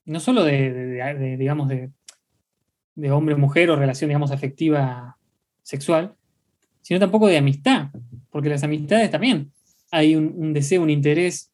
[0.06, 1.90] no solo de, digamos, de,
[3.12, 5.18] hombre-mujer o relación, digamos, afectiva
[5.64, 6.14] sexual,
[6.84, 7.90] sino tampoco de amistad,
[8.30, 9.52] porque las amistades también
[9.92, 11.52] hay un, deseo, un interés,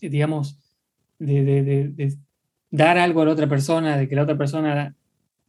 [0.00, 0.58] digamos,
[1.18, 2.16] de,
[2.70, 4.96] dar algo a la otra persona, de que la otra persona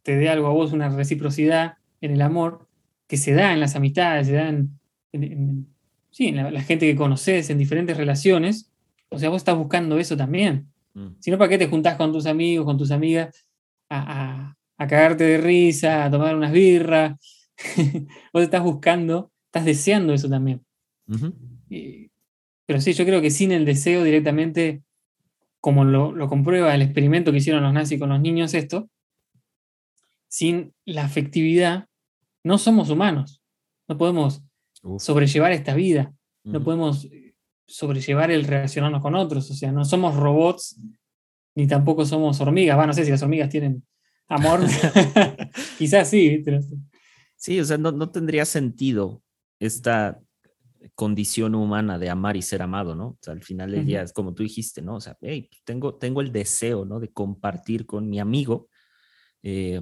[0.02, 2.68] te dé algo a vos, una reciprocidad en el amor,
[3.08, 4.78] que se da en las amistades, se da en,
[6.10, 8.70] sí, en la, gente que conoces, en diferentes relaciones.
[9.08, 10.68] O sea, vos estás buscando eso también.
[10.94, 11.08] Mm.
[11.20, 13.46] Si no, ¿para qué te juntás con tus amigos, con tus amigas
[13.88, 17.16] a, cagarte de risa, a tomar unas birras?
[18.32, 20.65] vos estás buscando, estás deseando eso también.
[22.66, 24.82] Pero sí, yo creo que sin el deseo directamente,
[25.60, 28.88] como lo, lo, comprueba el experimento que hicieron los nazis con los niños, esto,
[30.28, 31.88] sin la afectividad,
[32.42, 33.42] no somos humanos.
[33.88, 34.42] No podemos
[34.98, 36.14] sobrellevar esta vida.
[36.44, 37.34] No podemos eh,
[37.66, 39.50] sobrellevar el relacionarnos con otros.
[39.50, 40.80] O sea, no somos robots
[41.54, 42.76] ni tampoco somos hormigas.
[42.76, 43.84] Bueno, no sé si las hormigas tienen
[44.28, 44.60] amor.
[45.78, 46.44] Quizás sí.
[47.36, 49.22] Sí, o sea, no, tendría sentido
[49.58, 50.20] esta
[50.94, 53.08] condición humana de amar y ser amado, ¿no?
[53.08, 54.96] O sea, al final del día es como tú dijiste, ¿no?
[54.96, 57.00] O sea, hey, tengo, tengo el deseo, ¿no?
[57.00, 58.68] De compartir con mi amigo
[59.42, 59.80] eh,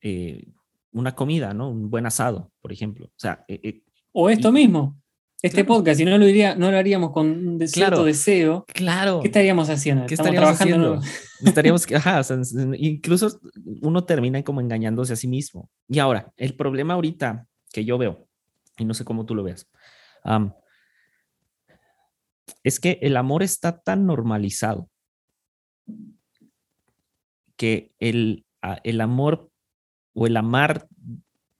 [0.00, 0.46] eh,
[0.92, 1.70] una comida, ¿no?
[1.70, 3.06] Un buen asado, por ejemplo.
[3.06, 4.98] O sea, eh, eh, o esto mismo.
[5.40, 9.18] Este podcast, si no lo, diría, no lo haríamos con un cierto deseo, claro.
[9.20, 10.06] ¿qué estaríamos haciendo?
[10.06, 11.00] ¿Qué estaríamos trabajando?
[11.44, 12.22] Estaríamos, ajá,
[12.78, 13.40] incluso
[13.80, 15.68] uno termina como engañándose a sí mismo.
[15.88, 18.28] Y ahora, el problema ahorita que yo veo,
[18.78, 19.68] y no sé cómo tú lo veas,
[22.62, 24.88] es que el amor está tan normalizado
[27.56, 28.44] que el,
[28.84, 29.50] el amor
[30.14, 30.88] o el amar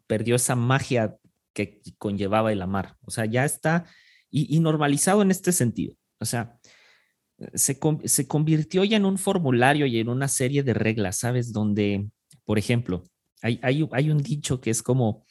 [0.07, 1.17] perdió esa magia
[1.53, 2.97] que conllevaba el amar.
[3.03, 3.87] O sea, ya está
[4.31, 5.95] y, normalizado en este sentido.
[6.19, 6.59] O sea,
[7.55, 11.53] se, se, convirtió ya en un formulario y en una serie de reglas, ¿sabes?
[11.53, 12.09] Donde,
[12.45, 13.05] por ejemplo,
[13.43, 15.27] hay, hay, hay un dicho que es como,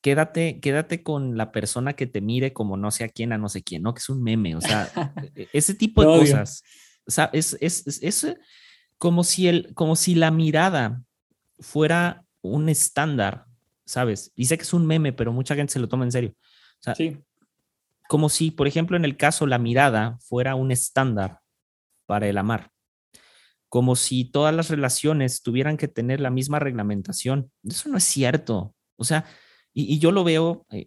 [0.00, 3.48] quédate, quédate con la persona que te mire como no sé a quién, a no
[3.48, 3.94] sé quién, ¿no?
[3.94, 4.90] Que es un meme, o sea,
[5.34, 6.62] e, ese tipo de cosas.
[7.06, 8.36] O sea, es, es, es, es,
[8.98, 11.02] como, si el, como si la mirada
[11.58, 13.46] fuera un estándar,
[13.86, 14.32] ¿sabes?
[14.36, 16.34] Dice que es un meme, pero mucha gente se lo toma en serio.
[16.96, 17.18] sí.
[18.08, 21.40] Como si, por ejemplo, en el caso la mirada fuera un estándar
[22.06, 22.70] para el amar.
[23.68, 27.52] Como si todas las relaciones tuvieran que tener la misma reglamentación.
[27.62, 28.74] Eso no es cierto.
[28.96, 29.26] O sea,
[29.80, 30.86] y, yo lo veo, eh,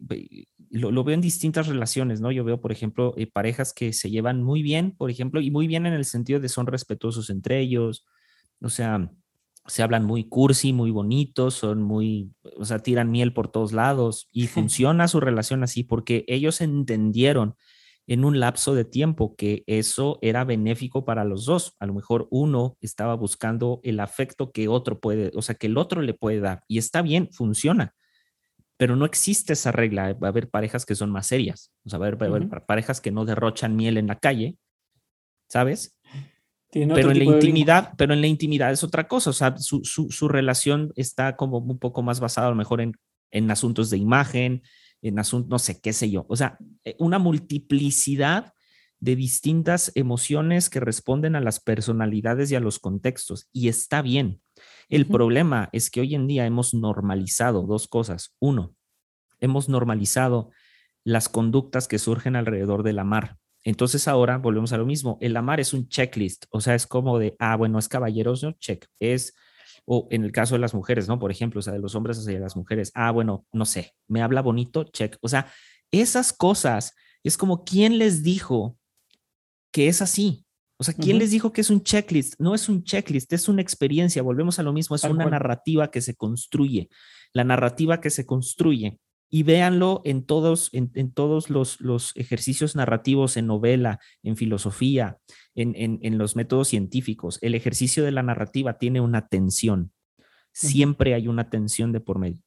[0.69, 2.29] lo, veo en distintas relaciones, ¿no?
[2.29, 5.65] Yo veo, por ejemplo, eh, parejas que se llevan muy bien, por ejemplo, y muy
[5.65, 8.05] bien en el sentido de son respetuosos entre ellos.
[8.59, 9.09] O sea,
[9.65, 14.27] se hablan muy cursi, muy bonitos, son muy, o sea, tiran miel por todos lados
[14.33, 17.55] y funciona su relación así porque ellos entendieron
[18.07, 21.77] en un lapso de tiempo que eso era benéfico para los dos.
[21.79, 25.77] A lo mejor uno estaba buscando el afecto que otro puede, o sea, que el
[25.77, 27.95] otro le puede dar y está bien, funciona.
[28.81, 30.13] Pero no existe esa regla.
[30.13, 31.71] Va a haber parejas que son más serias.
[31.85, 34.57] O sea, va a haber, parejas que no derrochan miel en la calle,
[35.47, 35.95] ¿sabes?
[36.71, 40.27] pero en la intimidad, pero en la intimidad es otra cosa, o sea, su, su,
[40.27, 42.93] relación está como un poco más basada a lo mejor en,
[43.29, 44.63] en asuntos de imagen,
[45.03, 48.53] en asuntos, no sé, qué sé yo, o sea, eh, una multiplicidad
[48.99, 54.41] de distintas emociones que responden a las personalidades y a los contextos, y está bien.
[54.89, 58.35] El problema es que hoy en día hemos normalizado dos cosas.
[58.39, 58.75] Uno,
[59.39, 60.51] hemos normalizado
[61.03, 63.37] las conductas que surgen alrededor del amar.
[63.63, 65.17] Entonces ahora volvemos a lo mismo.
[65.21, 68.87] El amar es un checklist, o sea, es como de, ah, bueno, es caballeroso, check.
[68.99, 69.35] Es,
[69.85, 71.19] o en el caso de las mujeres, ¿no?
[71.19, 74.21] Por ejemplo, o sea, de los hombres hacia las mujeres, ah, bueno, no sé, me
[74.21, 75.17] habla bonito, check.
[75.21, 75.51] O sea,
[75.91, 78.77] esas cosas es como, ¿quién les dijo
[79.71, 80.45] que es así?
[80.81, 82.39] O sea, ¿quién les dijo que es un checklist?
[82.39, 84.23] No es un checklist, es una experiencia.
[84.23, 86.89] Volvemos a lo mismo, es una narrativa que se construye.
[87.33, 88.97] La narrativa que se construye
[89.29, 95.19] y véanlo en todos, en, todos los, los, ejercicios narrativos, en novela, en filosofía,
[95.53, 97.37] en, en, los métodos científicos.
[97.43, 99.91] El ejercicio de la narrativa tiene una tensión.
[100.51, 102.41] Siempre hay una tensión de por medio.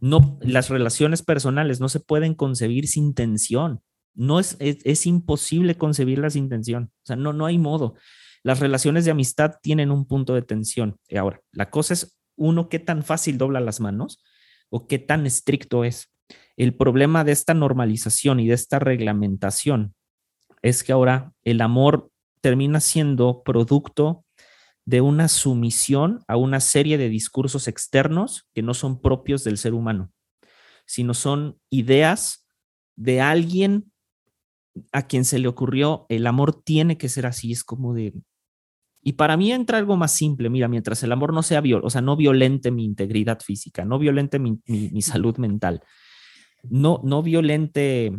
[0.00, 3.80] No, las relaciones personales no se pueden concebir sin tensión.
[4.14, 6.90] No es, es, imposible concebirlas sin tensión.
[7.02, 7.94] O sea, no, no hay modo.
[8.42, 10.96] las relaciones de amistad tienen un punto de tensión.
[11.08, 14.22] Y ahora, la cosa es uno, qué tan fácil dobla las manos
[14.70, 16.12] o qué tan estricto es.
[16.56, 19.94] El problema de esta normalización y de esta reglamentación
[20.62, 24.24] es que ahora el amor termina siendo producto
[24.84, 29.74] de una sumisión a una serie de discursos externos que no son propios del ser
[29.74, 30.12] humano,
[30.86, 32.46] sino son ideas
[32.96, 33.89] de alguien
[34.92, 38.14] a quien se le ocurrió el amor tiene que ser así, es como de...
[39.02, 41.90] Y para mí entra algo más simple, mira, mientras el amor no sea, viol o
[41.90, 44.60] sea, no violente mi integridad física, no violente mi,
[45.00, 45.82] salud mental,
[46.64, 48.12] no, no violente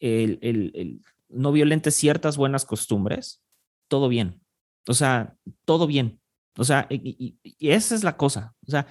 [0.00, 3.42] el, no violente ciertas buenas costumbres,
[3.88, 4.40] todo bien.
[4.88, 6.20] O sea, todo bien.
[6.56, 8.54] O sea, y, esa es la cosa.
[8.66, 8.86] O sea,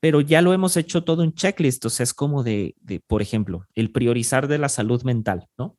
[0.00, 1.84] pero ya lo hemos hecho todo en checklist.
[1.84, 5.76] O sea, es como de, de, por ejemplo, el priorizar de la salud mental, ¿no?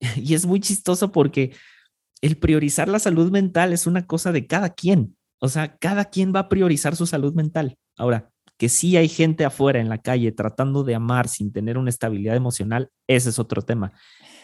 [0.16, 1.54] Y es muy chistoso porque
[2.20, 5.16] el priorizar la salud mental es una cosa de cada quien.
[5.40, 7.76] O sea, cada quien va a priorizar su salud mental.
[7.96, 8.30] Ahora,
[8.62, 12.36] que sí hay gente afuera en la calle tratando de amar sin tener una estabilidad
[12.36, 13.92] emocional, ese es otro tema.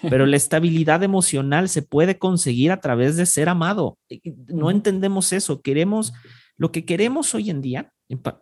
[0.02, 3.96] Pero la estabilidad emocional se puede conseguir a través de ser amado.
[4.48, 5.60] No entendemos eso.
[5.60, 6.12] Queremos,
[6.58, 7.92] lo que queremos hoy en día,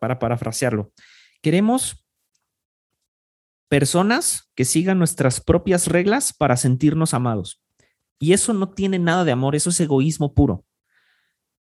[0.01, 0.93] para parafrasearlo,
[1.43, 2.05] queremos
[3.69, 7.63] personas que sigan nuestras propias reglas para sentirnos amados.
[8.19, 10.65] Y eso no tiene nada de amor, eso es egoísmo puro.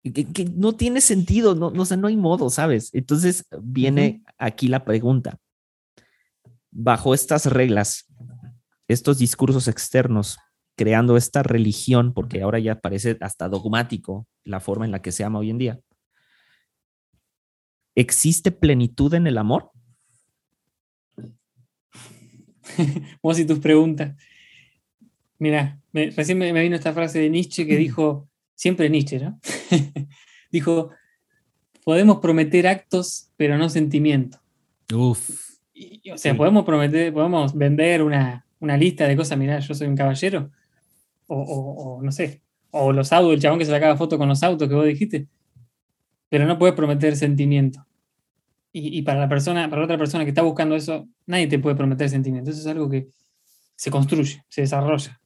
[0.03, 2.93] Que, no tiene sentido, no, no, no hay modo, ¿sabes?
[2.93, 5.39] Entonces viene aquí la pregunta.
[6.71, 8.05] Bajo estas reglas,
[8.87, 10.37] estos discursos externos,
[10.75, 15.23] creando esta religión, porque ahora ya parece hasta dogmático la forma en la que se
[15.23, 15.79] ama hoy en día.
[17.95, 19.71] ¿Existe plenitud en el amor?
[23.21, 24.15] Vos y tus preguntas.
[25.39, 29.39] Mira, recién me, vino esta frase de Nietzsche que dijo, siempre Nietzsche, ¿no?
[30.51, 30.91] dijo,
[31.83, 34.39] podemos prometer actos, pero no sentimiento.
[34.93, 35.29] Uf.
[36.13, 39.97] o sea, podemos prometer, podemos vender una, una lista de cosas, mirá, yo soy un
[39.97, 40.51] caballero,
[41.27, 44.67] o, no sé, o los autos, el chabón que se sacaba foto con los autos
[44.67, 45.27] que vos dijiste,
[46.33, 47.85] pero no puedes prometer sentimiento.
[48.71, 52.09] Y, para la persona, para otra persona que está buscando eso, nadie te puede prometer
[52.09, 52.49] sentimiento.
[52.49, 53.09] Eso es algo que
[53.75, 55.21] se construye, se desarrolla.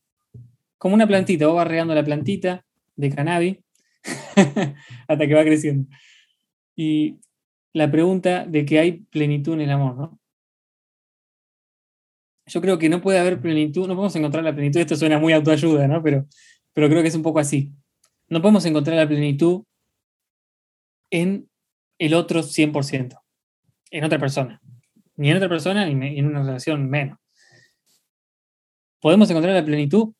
[0.77, 2.65] Como una plantita, vos vas regando la plantita
[2.97, 3.57] de cannabis
[5.07, 5.87] hasta que va creciendo.
[6.75, 7.19] Y
[7.71, 10.19] la pregunta de que hay plenitud en el amor, ¿no?
[12.47, 15.31] yo creo que no puede haber plenitud, no podemos encontrar la plenitud, esto suena muy
[15.31, 16.03] autoayuda, ¿no?
[16.03, 16.27] Pero,
[16.73, 17.71] pero creo que es un poco así.
[18.27, 19.63] No podemos encontrar la plenitud
[21.09, 21.49] en
[21.99, 23.19] el otro 100%,
[23.91, 24.61] en otra persona.
[25.15, 27.17] Ni en otra persona, ni en una relación menos.
[29.01, 30.13] Podemos encontrar la plenitud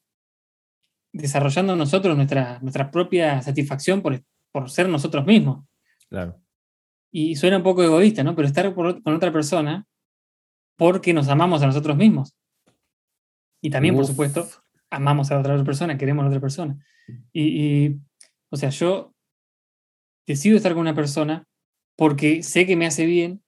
[1.13, 4.21] desarrollando nosotros nuestra, nuestra propia satisfacción por,
[4.51, 5.65] por ser nosotros mismos.
[6.09, 6.39] Claro.
[7.11, 8.35] Y suena un poco egoísta, ¿no?
[8.35, 9.85] Pero estar con otra persona
[10.75, 12.35] porque nos amamos a nosotros mismos.
[13.61, 14.47] Y también, por supuesto,
[14.89, 16.77] amamos a otra persona, queremos a otra persona.
[17.33, 17.95] Y,
[18.49, 19.13] o sea, yo
[20.27, 21.47] decido estar con una persona
[21.95, 23.41] porque sé que me hace bien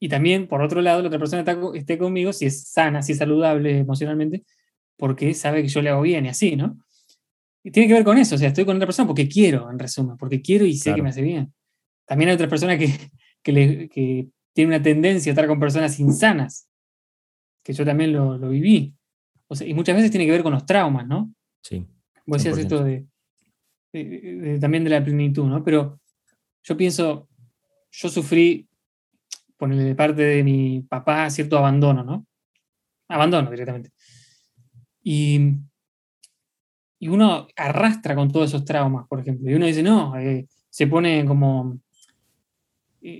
[0.00, 3.12] y también, por otro lado, la otra persona está, esté conmigo si es sana, si
[3.12, 4.44] es saludable emocionalmente,
[4.96, 6.78] porque sabe que yo le hago bien y así, ¿no?
[7.64, 9.78] Y tiene que ver con eso, o sea, estoy con otra persona porque quiero, en
[9.78, 11.52] resumen, porque quiero y sé que me hace bien.
[12.06, 12.94] También hay otras personas que,
[13.42, 16.68] que, le, que tiene una tendencia a estar con personas insanas,
[17.64, 18.94] que yo también lo, viví.
[19.66, 21.34] y muchas veces tiene que ver con los traumas, ¿no?
[21.62, 21.84] Sí.
[22.24, 23.04] Vos decías esto de,
[24.60, 25.62] también de la plenitud, ¿no?
[25.64, 26.00] Pero
[26.62, 27.28] yo pienso,
[27.90, 28.68] yo sufrí,
[29.56, 32.26] ponerle parte de mi papá, cierto abandono, ¿no?
[33.08, 33.90] Abandono directamente.
[35.02, 35.54] Y,
[36.98, 39.50] y uno arrastra con todos esos traumas, por ejemplo.
[39.50, 41.78] Y uno dice, no, eh, se pone como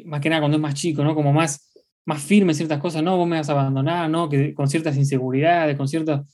[0.05, 1.15] más que nada cuando es más chico, ¿no?
[1.15, 1.73] Como más,
[2.05, 4.29] más firme ciertas cosas, no, vos me vas a abandonar, ¿no?
[4.55, 6.27] Con ciertas inseguridades, con ciertas,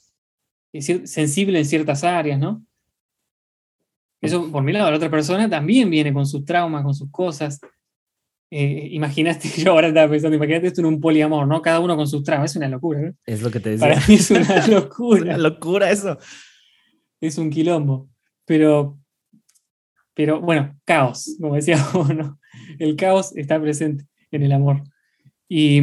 [0.73, 2.65] sensible en ciertas áreas, ¿no?
[4.25, 7.61] Eso, por mi lado, la otra persona también viene con sus traumas, con sus cosas.
[8.51, 11.63] Eh, imaginaste, yo ahora estaba pensando, imagínate esto en un poliamor, ¿no?
[11.63, 13.15] Cada uno con sus traumas, es una locura, ¿no?
[13.27, 13.89] Es lo que te decía.
[13.89, 15.23] Para mí es una locura.
[15.23, 16.19] una locura eso.
[17.21, 18.09] Es un quilombo.
[18.45, 18.99] Pero,
[20.13, 22.39] pero bueno, caos, como decía uno
[22.79, 24.83] el caos está presente en el amor.
[25.49, 25.81] Y,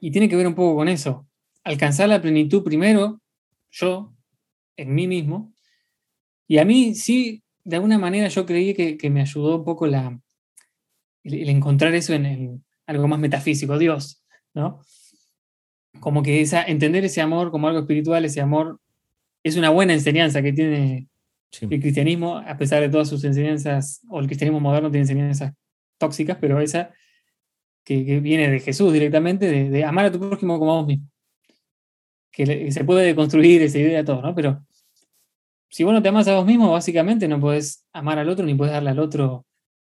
[0.00, 1.28] tiene que ver un poco con eso.
[1.62, 3.20] Alcanzar la plenitud primero,
[3.70, 4.14] yo,
[4.76, 5.52] en mí mismo.
[6.50, 10.20] Y a mí sí, de alguna manera yo creí que, me ayudó un poco la,
[11.22, 14.80] el, encontrar eso en, algo más metafísico, Dios, ¿no?
[16.00, 18.80] Como que esa, entender ese amor como algo espiritual, ese amor,
[19.44, 21.06] es una buena enseñanza que tiene
[21.60, 25.52] El cristianismo, a pesar de todas sus enseñanzas, o el cristianismo moderno tiene enseñanzas
[25.98, 26.90] tóxicas, pero esa
[27.84, 31.06] que, viene de Jesús directamente, de, amar a tu prójimo como a vos mismo.
[32.32, 34.34] Que, se puede construir esa idea todo, ¿no?
[34.34, 34.66] Pero
[35.70, 38.54] si vos no te amas a vos mismo, básicamente no podés amar al otro ni
[38.54, 39.46] podés darle al otro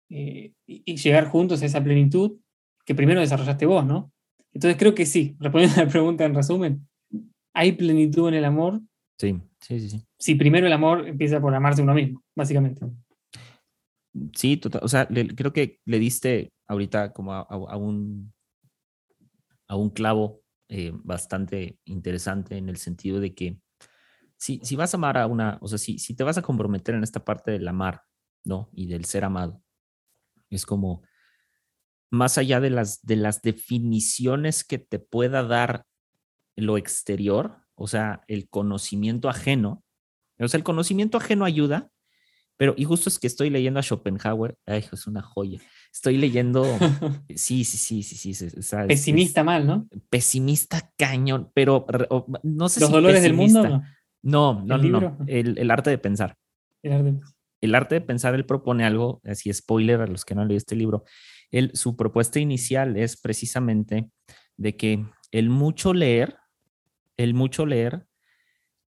[0.10, 2.40] eh, y, llegar juntos a esa plenitud
[2.86, 4.12] que primero desarrollaste vos, ¿no?
[4.54, 6.88] Entonces creo que sí, respondiendo a la pregunta en resumen,
[7.54, 8.82] hay plenitud en el amor.
[9.18, 9.90] Sí, sí, sí.
[9.90, 10.06] sí.
[10.20, 12.86] Si primero el amor empieza por amarse uno mismo, básicamente.
[14.36, 14.82] Sí, total.
[14.84, 18.32] O sea, creo que le diste ahorita como a, un,
[19.68, 23.58] a un clavo eh, bastante interesante en el sentido de que
[24.44, 26.96] si, si vas a amar a una, o sea, si, si te vas a comprometer
[26.96, 28.02] en esta parte del amar,
[28.44, 28.70] ¿no?
[28.74, 29.64] Y del ser amado,
[30.50, 31.02] es como,
[32.12, 35.86] más allá de las, de las definiciones que te pueda dar
[36.58, 39.82] lo exterior, o sea, el conocimiento ajeno,
[40.38, 41.90] o sea, el conocimiento ajeno ayuda,
[42.58, 45.60] pero, y justo es que estoy leyendo a Schopenhauer, ay, es una joya.
[45.92, 46.66] Estoy leyendo,
[47.34, 48.76] sí, sí, sí, sí, sí.
[48.90, 49.88] pesimista mal, ¿no?
[50.10, 51.86] Pesimista cañón, pero
[52.44, 53.68] no sé ¿Los dolores del mundo?
[53.68, 53.84] No,
[54.24, 55.18] no, no, no.
[55.28, 56.38] El, arte de pensar.
[56.82, 57.20] El arte.
[57.62, 60.58] el arte de pensar, él propone algo, así spoiler a los que no han leído
[60.58, 61.04] este libro.
[61.52, 64.10] Él, su propuesta inicial es precisamente
[64.58, 66.38] de que el mucho leer,
[67.18, 68.08] el mucho leer,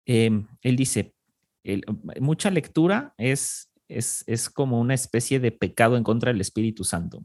[0.07, 1.15] em, él dice,
[2.21, 7.25] mucha lectura es, es, es, como una especie de pecado en contra del Espíritu Santo.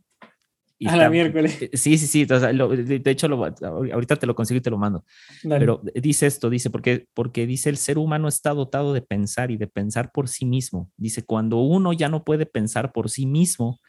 [0.86, 1.62] A la miércoles.
[1.62, 2.26] Eh, sí, sí, sí.
[2.26, 5.04] de hecho, ahorita te lo consigo y te lo mando.
[5.44, 9.58] Pero dice esto, dice, porque, porque dice el ser humano está dotado de pensar y
[9.58, 10.92] de pensar por sí mismo.
[10.98, 13.80] Dice, cuando uno ya no puede pensar por sí mismo,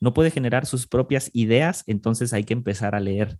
[0.00, 3.38] no puede generar sus propias ideas, entonces hay que empezar a leer.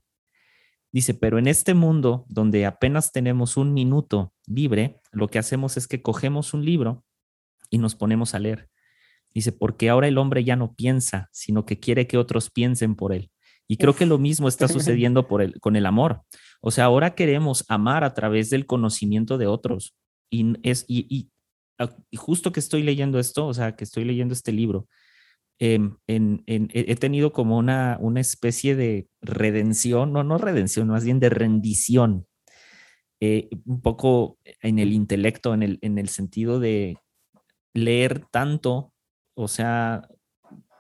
[0.93, 5.89] Dice, pero en este mundo donde apenas tenemos un minuto libre, lo que hacemos es
[5.89, 7.05] que cogemos un libro
[7.71, 8.69] y nos ponemos a leer.
[9.35, 13.13] Dice, porque ahora el hombre ya no piensa, sino que quiere que otros piensen por
[13.13, 13.31] él.
[13.69, 16.23] Y creo que lo mismo está sucediendo por el, con el amor.
[16.61, 19.95] O sea, ahora queremos amar a través del conocimiento de otros.
[20.31, 21.31] Y, es, y,
[22.11, 24.89] y justo que estoy leyendo esto, o sea, que estoy leyendo este libro,
[25.65, 31.21] Em, en, he tenido como una, una especie de redención, no, no redención, más bien
[31.21, 32.27] de rendición,
[33.21, 36.99] eh, un poco en el intelecto, en el, en el sentido de
[37.75, 38.92] leer tanto,
[39.35, 40.09] o sea,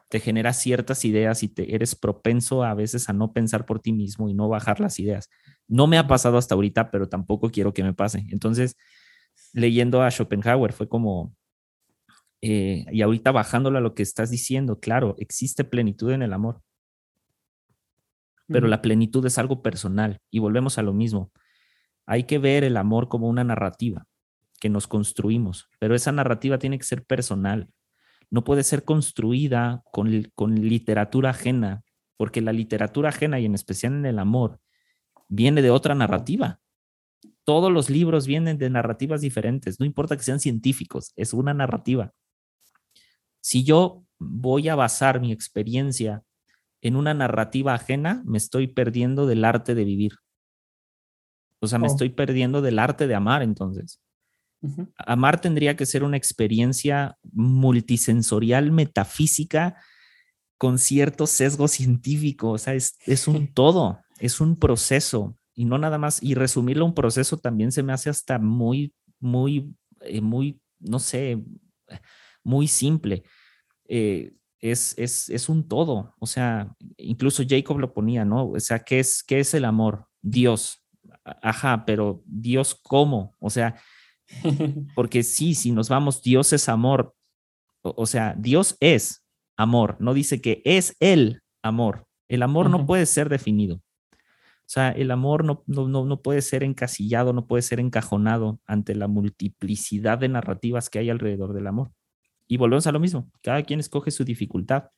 [0.08, 3.92] te genera ciertas ideas y te eres propenso a veces a no pensar por ti
[3.92, 5.30] mismo y no bajar las ideas.
[5.68, 8.26] No me ha pasado hasta ahorita, pero tampoco quiero que me pase.
[8.30, 8.76] Entonces,
[9.54, 11.34] leyendo a Schopenhauer fue como,
[12.42, 16.60] eh, y ahorita bajándolo a lo que estás diciendo, claro, existe plenitud en el amor,
[18.48, 21.32] pero la plenitud es algo personal y volvemos a lo mismo.
[22.04, 24.06] Hay que ver el amor como una narrativa
[24.60, 27.70] que nos construimos, pero esa narrativa tiene que ser personal.
[28.32, 31.84] No puede ser construida con, con literatura ajena,
[32.16, 34.58] porque la literatura ajena y en especial en el amor
[35.28, 36.58] viene de otra narrativa.
[37.44, 42.14] Todos los libros vienen de narrativas diferentes, no importa que sean científicos, es una narrativa.
[43.42, 46.22] Si yo voy a basar mi experiencia
[46.80, 50.12] en una narrativa ajena, me estoy perdiendo del arte de vivir.
[51.60, 51.90] O sea, me oh.
[51.90, 54.00] estoy perdiendo del arte de amar entonces.
[54.96, 59.76] Amar tendría que ser una experiencia multisensorial, metafísica,
[60.58, 62.50] con cierto sesgo científico.
[62.50, 66.22] O sea, es, un todo, es un proceso y no nada más.
[66.22, 71.42] Y resumirlo un proceso también se me hace hasta muy, muy, eh, muy, no sé,
[72.44, 73.24] muy simple.
[73.88, 76.14] Eh, es, es, un todo.
[76.20, 78.48] O sea, incluso Jacob lo ponía, ¿no?
[78.50, 80.06] O sea, ¿qué es, qué es el amor?
[80.20, 80.78] Dios.
[81.24, 83.34] Ajá, pero Dios cómo?
[83.40, 83.74] O sea,
[84.94, 87.14] porque sí, si nos vamos, Dios es amor.
[87.82, 89.24] O, sea, Dios es
[89.56, 89.96] amor.
[89.98, 92.06] No dice que es el amor.
[92.28, 93.76] El amor no puede ser definido.
[93.76, 98.94] O sea, el amor no, no, no, puede ser encasillado, no puede ser encajonado ante
[98.94, 101.90] la multiplicidad de narrativas que hay alrededor del amor.
[102.48, 104.90] Y volvemos a lo mismo, cada quien escoge su dificultad.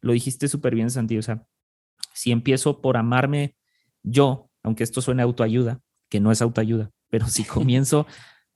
[0.00, 1.46] Lo dijiste súper bien, Santi, o sea,
[2.12, 3.56] si empiezo por amarme
[4.02, 5.80] yo, aunque esto suene autoayuda,
[6.10, 8.06] que no es autoayuda, pero si comienzo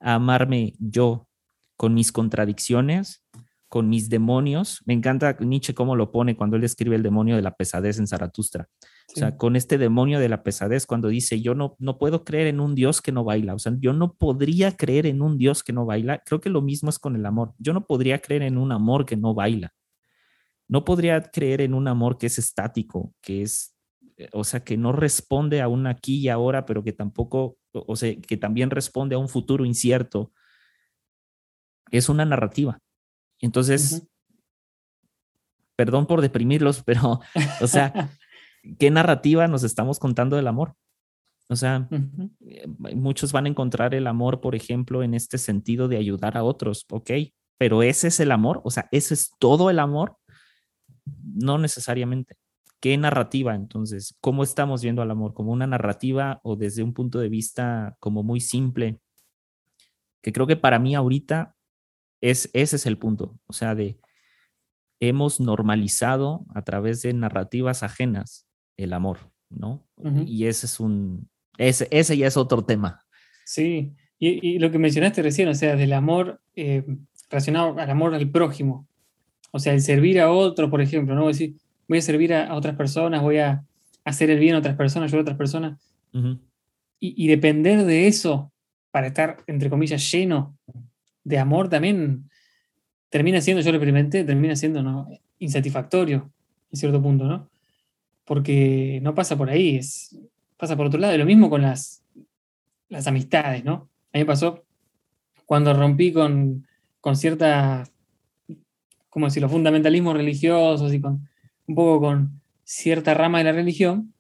[0.01, 1.29] a amarme yo
[1.77, 3.25] con mis contradicciones,
[3.69, 7.43] con mis demonios, me encanta Nietzsche cómo lo pone cuando él describe el demonio de
[7.43, 8.69] la pesadez en Zaratustra.
[9.15, 12.47] O sea, con este demonio de la pesadez, cuando dice, yo no, no puedo creer
[12.47, 15.63] en un Dios que no baila, o sea, yo no podría creer en un Dios
[15.63, 17.55] que no baila, creo que lo mismo es con el amor.
[17.59, 19.73] Yo no podría creer en un amor que no baila.
[20.67, 23.75] No podría creer en un amor que es estático, que es,
[24.33, 28.15] o sea, que no responde a un aquí y ahora, pero que tampoco, o sea,
[28.21, 30.33] que también responde a un futuro incierto.
[31.91, 32.81] es una narrativa.
[33.41, 34.07] Entonces,
[35.77, 37.21] perdón por deprimirlos, pero,
[37.61, 38.11] o sea,
[38.79, 40.75] ¿qué narrativa nos estamos contando del amor?
[41.49, 41.89] O sea,
[42.47, 46.45] eh, muchos van a encontrar el amor, por ejemplo, en este sentido de ayudar a
[46.45, 47.11] otros, ok,
[47.57, 50.19] pero ese es el amor, o sea, ese es todo el amor,
[51.07, 52.37] no necesariamente.
[52.81, 54.17] ¿Qué narrativa entonces?
[54.21, 55.35] ¿Cómo estamos viendo al amor?
[55.35, 59.01] ¿Como una narrativa o desde un punto de vista como muy simple?
[60.23, 61.57] Que creo que para mí ahorita
[62.21, 63.99] es, ese es el punto, o sea, de
[65.01, 69.19] hemos normalizado a través de narrativas ajenas el amor,
[69.49, 69.87] ¿no?
[70.27, 73.05] Y ese es un, ese, ese ya es otro tema.
[73.45, 76.85] Sí, y, lo que mencionaste recién, o sea, del amor eh,
[77.31, 78.89] relacionado al amor al prójimo.
[79.53, 81.29] O sea, el servir a otro, por ejemplo, ¿no?
[81.29, 81.55] Decir,
[81.89, 83.65] voy a servir a, otras personas, voy a
[84.05, 85.81] hacer el bien a otras personas, ayudar a otras personas.
[87.01, 88.53] y, depender de eso
[88.91, 90.57] para estar, entre comillas, lleno
[91.25, 92.29] de amor también
[93.11, 95.09] termina siendo, yo lo experimenté, termina siendo ¿no?
[95.39, 96.31] insatisfactorio
[96.71, 97.51] en cierto punto, ¿no?
[98.25, 100.19] Porque no pasa por ahí, es,
[100.57, 101.15] pasa por otro lado.
[101.15, 102.03] Y lo mismo con las,
[102.89, 103.89] las amistades, ¿no?
[104.13, 104.65] A mí me pasó
[105.47, 106.67] cuando rompí con,
[107.01, 107.85] con cierta,
[109.09, 111.27] ¿cómo decirlo?, fundamentalismos religiosos y con
[111.69, 114.13] un poco con cierta rama de la religión,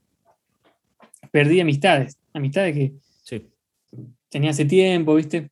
[1.32, 2.94] perdí amistades, amistades que
[4.28, 5.50] tenía hace tiempo, ¿viste?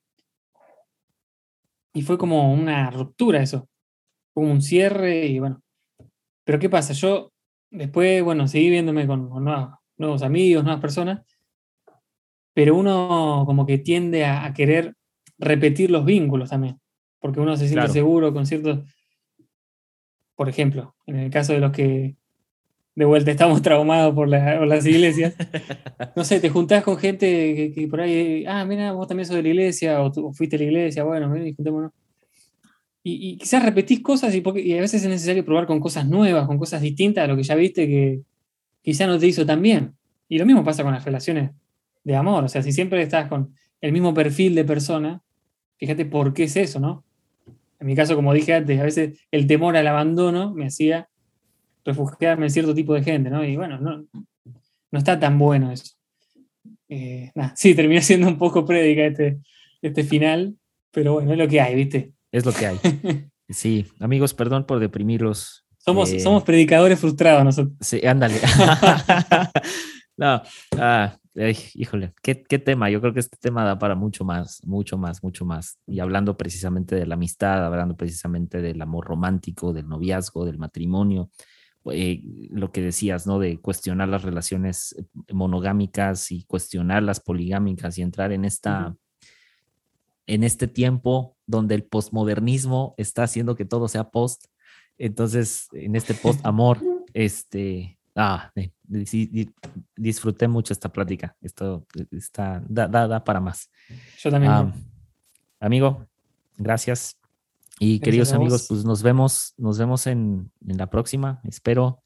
[1.94, 3.68] Y fue como una ruptura eso,
[4.34, 5.62] como un cierre y bueno.
[6.44, 6.92] Pero ¿qué pasa?
[6.92, 7.32] Yo
[7.70, 9.44] después, bueno, seguí viéndome con, con
[9.96, 11.22] nuevos amigos, nuevas personas,
[12.54, 14.94] pero uno como que tiende a, querer
[15.38, 16.80] repetir los vínculos también,
[17.18, 18.80] porque uno se siente seguro con ciertos,
[20.36, 22.14] por ejemplo, en el caso de los que
[22.94, 25.34] de vuelta estamos traumados por, las iglesias,
[26.14, 29.42] no sé, te juntás con gente que, por ahí, ah, mira, vos también sos de
[29.42, 31.92] la iglesia, o, fuiste a la iglesia, bueno, ven y juntémonos.
[33.02, 34.42] Y, quizás repetís cosas y,
[34.76, 37.54] a veces es necesario probar con cosas nuevas, con cosas distintas a lo que ya
[37.54, 38.22] viste que,
[38.82, 39.94] quizá no te hizo tan bien.
[40.28, 41.50] Y lo mismo pasa con las relaciones
[42.04, 42.44] de amor.
[42.44, 45.22] O sea, si siempre estás con el mismo perfil de persona,
[45.76, 47.04] fíjate por qué es eso, ¿no?
[47.78, 51.08] En mi caso, como dije antes, a veces el temor al abandono me hacía
[51.84, 53.44] refugiarme en cierto tipo de gente, ¿no?
[53.44, 54.04] Y bueno, no,
[54.90, 55.94] no está tan bueno eso.
[56.88, 59.38] Eh, sí, terminó siendo un poco prédica este,
[59.82, 60.56] este final,
[60.90, 62.12] pero bueno, es lo que hay, ¿viste?
[62.32, 62.78] Es lo que hay.
[63.48, 65.64] Sí, amigos, perdón por deprimirlos.
[65.78, 67.76] Somos, eh, somos predicadores frustrados nosotros.
[67.80, 68.40] Sí, ándale.
[70.16, 70.42] no,
[70.78, 71.16] ah,
[71.74, 72.90] híjole, ¿qué, ¿qué, tema.
[72.90, 75.78] Yo creo que este tema da para mucho más, mucho más, mucho más.
[75.86, 81.30] Y hablando precisamente de la amistad, hablando precisamente del amor romántico, del noviazgo, del matrimonio,
[81.92, 83.38] eh, lo que decías, ¿no?
[83.38, 84.96] De cuestionar las relaciones
[85.32, 88.96] monogámicas y cuestionar las poligámicas y entrar en esta,
[90.26, 94.46] en este tiempo donde el postmodernismo está haciendo que todo sea post
[94.98, 96.80] entonces, en este post amor,
[97.12, 98.52] este, ah,
[99.96, 101.36] disfruté mucho esta plática.
[101.40, 103.70] Esto está, da, da, para más.
[104.18, 104.72] Yo también.
[105.60, 106.06] amigo,
[106.56, 107.18] gracias.
[107.78, 111.40] Y queridos amigos, pues nos vemos, nos vemos en, en la próxima.
[111.44, 112.02] Espero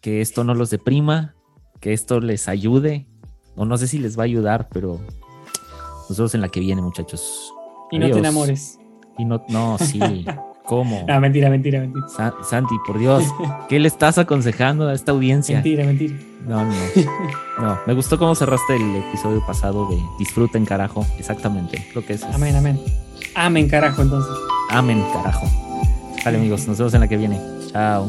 [0.00, 1.34] que esto no los deprima,
[1.80, 3.08] que esto les ayude,
[3.56, 5.00] o no sé si les va a ayudar, pero
[6.08, 7.52] nos vemos en la que viene, muchachos.
[7.90, 8.78] Y no te enamores.
[9.16, 10.00] Y no, no, sí.
[10.64, 11.04] ¿Cómo?
[11.08, 12.06] Ah, mentira, mentira, mentira.
[12.42, 13.22] Santi, por Dios,
[13.68, 15.56] ¿qué le estás aconsejando a esta audiencia?
[15.56, 16.14] Mentira, mentira.
[16.46, 16.74] No, no.
[17.60, 21.06] No, me gustó cómo cerraste el episodio pasado de disfruten carajo.
[21.18, 22.22] Exactamente, creo que es.
[22.24, 22.80] Amén, amén.
[23.34, 24.32] Amén, carajo, entonces.
[24.70, 25.46] Amén, carajo.
[26.24, 27.38] Vale, amigos, nos vemos en la que viene.
[27.70, 28.08] Chao.